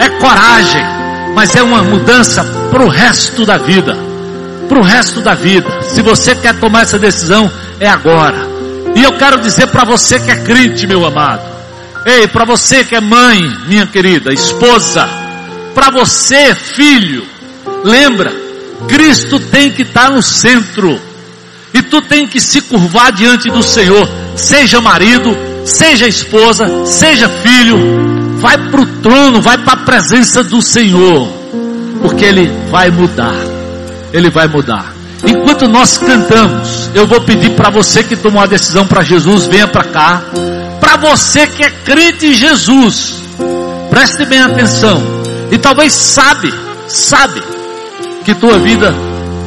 É 0.00 0.08
coragem, 0.08 0.84
mas 1.32 1.54
é 1.54 1.62
uma 1.62 1.84
mudança 1.84 2.42
para 2.72 2.82
o 2.82 2.88
resto 2.88 3.46
da 3.46 3.56
vida. 3.56 3.96
Para 4.68 4.80
o 4.80 4.82
resto 4.82 5.20
da 5.20 5.34
vida. 5.34 5.82
Se 5.82 6.02
você 6.02 6.34
quer 6.34 6.58
tomar 6.58 6.82
essa 6.82 6.98
decisão, 6.98 7.48
é 7.78 7.88
agora. 7.88 8.48
E 8.96 9.04
eu 9.04 9.12
quero 9.12 9.40
dizer 9.40 9.68
para 9.68 9.84
você 9.84 10.18
que 10.18 10.32
é 10.32 10.36
crente, 10.42 10.88
meu 10.88 11.06
amado. 11.06 11.42
Ei, 12.04 12.26
para 12.26 12.44
você 12.44 12.82
que 12.82 12.96
é 12.96 13.00
mãe, 13.00 13.48
minha 13.68 13.86
querida, 13.86 14.32
esposa, 14.32 15.08
para 15.78 15.90
você, 15.92 16.56
filho, 16.56 17.24
lembra, 17.84 18.34
Cristo 18.88 19.38
tem 19.38 19.70
que 19.70 19.82
estar 19.82 20.08
tá 20.08 20.10
no 20.10 20.20
centro. 20.20 21.00
E 21.72 21.80
tu 21.82 22.02
tem 22.02 22.26
que 22.26 22.40
se 22.40 22.62
curvar 22.62 23.12
diante 23.12 23.48
do 23.48 23.62
Senhor, 23.62 24.10
seja 24.34 24.80
marido, 24.80 25.30
seja 25.64 26.08
esposa, 26.08 26.84
seja 26.84 27.28
filho, 27.28 27.78
vai 28.40 28.58
para 28.58 28.80
o 28.80 28.86
trono, 28.86 29.40
vai 29.40 29.56
para 29.58 29.74
a 29.74 29.84
presença 29.84 30.42
do 30.42 30.60
Senhor, 30.60 31.32
porque 32.02 32.24
Ele 32.24 32.50
vai 32.72 32.90
mudar, 32.90 33.36
Ele 34.12 34.30
vai 34.30 34.48
mudar. 34.48 34.92
Enquanto 35.24 35.68
nós 35.68 35.96
cantamos, 35.96 36.90
eu 36.92 37.06
vou 37.06 37.20
pedir 37.20 37.50
para 37.50 37.70
você 37.70 38.02
que 38.02 38.16
tomou 38.16 38.42
a 38.42 38.46
decisão 38.46 38.84
para 38.84 39.04
Jesus, 39.04 39.46
venha 39.46 39.68
para 39.68 39.84
cá. 39.84 40.22
Para 40.80 40.96
você 40.96 41.46
que 41.46 41.62
é 41.62 41.70
crente 41.70 42.26
em 42.26 42.34
Jesus, 42.34 43.22
preste 43.90 44.24
bem 44.24 44.40
atenção. 44.40 45.17
E 45.50 45.58
talvez 45.58 45.92
sabe, 45.92 46.52
sabe 46.86 47.42
que 48.24 48.34
tua 48.34 48.58
vida 48.58 48.94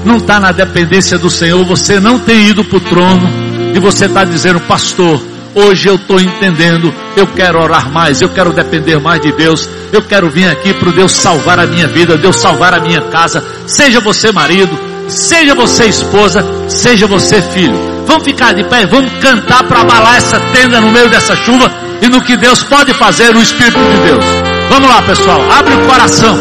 não 0.03 0.17
está 0.17 0.39
na 0.39 0.51
dependência 0.51 1.17
do 1.17 1.29
Senhor, 1.29 1.63
você 1.65 1.99
não 1.99 2.19
tem 2.19 2.49
ido 2.49 2.63
para 2.63 2.77
o 2.77 2.81
trono 2.81 3.29
e 3.73 3.79
você 3.79 4.05
está 4.05 4.23
dizendo, 4.23 4.59
pastor, 4.61 5.21
hoje 5.53 5.87
eu 5.87 5.95
estou 5.95 6.19
entendendo, 6.19 6.93
eu 7.15 7.27
quero 7.27 7.61
orar 7.61 7.91
mais, 7.91 8.21
eu 8.21 8.29
quero 8.29 8.51
depender 8.51 8.99
mais 8.99 9.21
de 9.21 9.31
Deus, 9.31 9.69
eu 9.91 10.01
quero 10.01 10.29
vir 10.29 10.49
aqui 10.49 10.73
para 10.73 10.91
Deus 10.91 11.11
salvar 11.11 11.59
a 11.59 11.67
minha 11.67 11.87
vida, 11.87 12.17
Deus 12.17 12.37
salvar 12.37 12.73
a 12.73 12.79
minha 12.79 13.01
casa, 13.01 13.43
seja 13.67 13.99
você 13.99 14.31
marido, 14.31 14.77
seja 15.07 15.53
você 15.53 15.85
esposa, 15.85 16.43
seja 16.67 17.05
você 17.07 17.41
filho. 17.41 17.91
Vamos 18.07 18.23
ficar 18.23 18.53
de 18.53 18.63
pé, 18.63 18.85
vamos 18.85 19.11
cantar 19.19 19.63
para 19.63 19.81
abalar 19.81 20.17
essa 20.17 20.39
tenda 20.51 20.81
no 20.81 20.91
meio 20.91 21.09
dessa 21.09 21.35
chuva 21.35 21.71
e 22.01 22.09
no 22.09 22.21
que 22.21 22.35
Deus 22.35 22.63
pode 22.63 22.93
fazer 22.95 23.33
no 23.33 23.41
Espírito 23.41 23.79
de 23.79 23.97
Deus. 24.09 24.50
Vamos 24.71 24.89
lá 24.89 25.01
pessoal, 25.01 25.41
abre 25.51 25.73
o 25.73 25.85
coração 25.85 26.33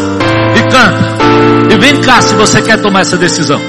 e 0.55 0.61
canta. 0.71 1.17
E 1.69 1.77
vem 1.77 1.99
cá 1.99 2.21
se 2.21 2.33
você 2.33 2.61
quer 2.61 2.81
tomar 2.81 3.01
essa 3.01 3.17
decisão. 3.17 3.59